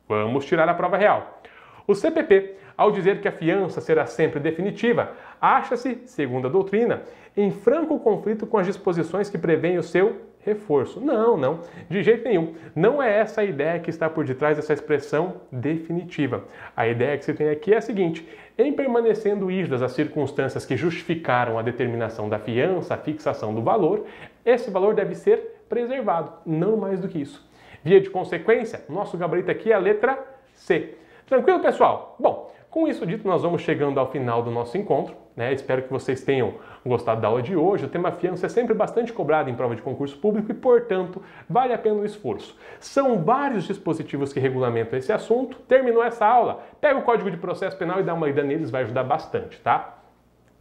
[0.07, 1.41] Vamos tirar a prova real.
[1.87, 5.11] O CPP, ao dizer que a fiança será sempre definitiva,
[5.41, 7.01] acha-se, segundo a doutrina,
[7.35, 11.01] em franco conflito com as disposições que prevêem o seu reforço.
[11.01, 12.53] Não, não, de jeito nenhum.
[12.75, 16.45] Não é essa a ideia que está por detrás dessa expressão definitiva.
[16.77, 18.27] A ideia que se tem aqui é a seguinte:
[18.57, 24.05] em permanecendo rígidas as circunstâncias que justificaram a determinação da fiança, a fixação do valor,
[24.45, 27.45] esse valor deve ser preservado, não mais do que isso.
[27.83, 30.17] Via de consequência, nosso gabarito aqui é a letra
[30.53, 30.95] C.
[31.27, 32.15] Tranquilo, pessoal?
[32.19, 35.15] Bom, com isso dito, nós vamos chegando ao final do nosso encontro.
[35.35, 35.53] Né?
[35.53, 36.55] Espero que vocês tenham
[36.85, 37.85] gostado da aula de hoje.
[37.85, 41.73] O tema fiança é sempre bastante cobrado em prova de concurso público e, portanto, vale
[41.73, 42.57] a pena o esforço.
[42.79, 45.57] São vários dispositivos que regulamentam esse assunto.
[45.67, 46.63] Terminou essa aula?
[46.79, 49.97] Pega o Código de Processo Penal e dá uma lida neles, vai ajudar bastante, tá?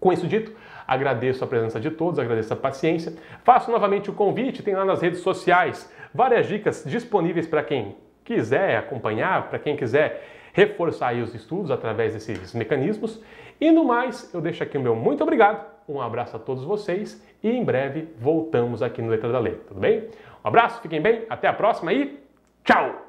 [0.01, 0.52] Com isso dito,
[0.86, 3.14] agradeço a presença de todos, agradeço a paciência.
[3.42, 8.76] Faço novamente o convite, tem lá nas redes sociais várias dicas disponíveis para quem quiser
[8.76, 10.22] acompanhar, para quem quiser
[10.52, 13.22] reforçar os estudos através desses mecanismos.
[13.60, 17.23] E no mais, eu deixo aqui o meu muito obrigado, um abraço a todos vocês
[17.43, 20.09] e em breve voltamos aqui no Letra da Lei, tudo bem?
[20.44, 22.19] Um abraço, fiquem bem, até a próxima e
[22.65, 23.03] tchau!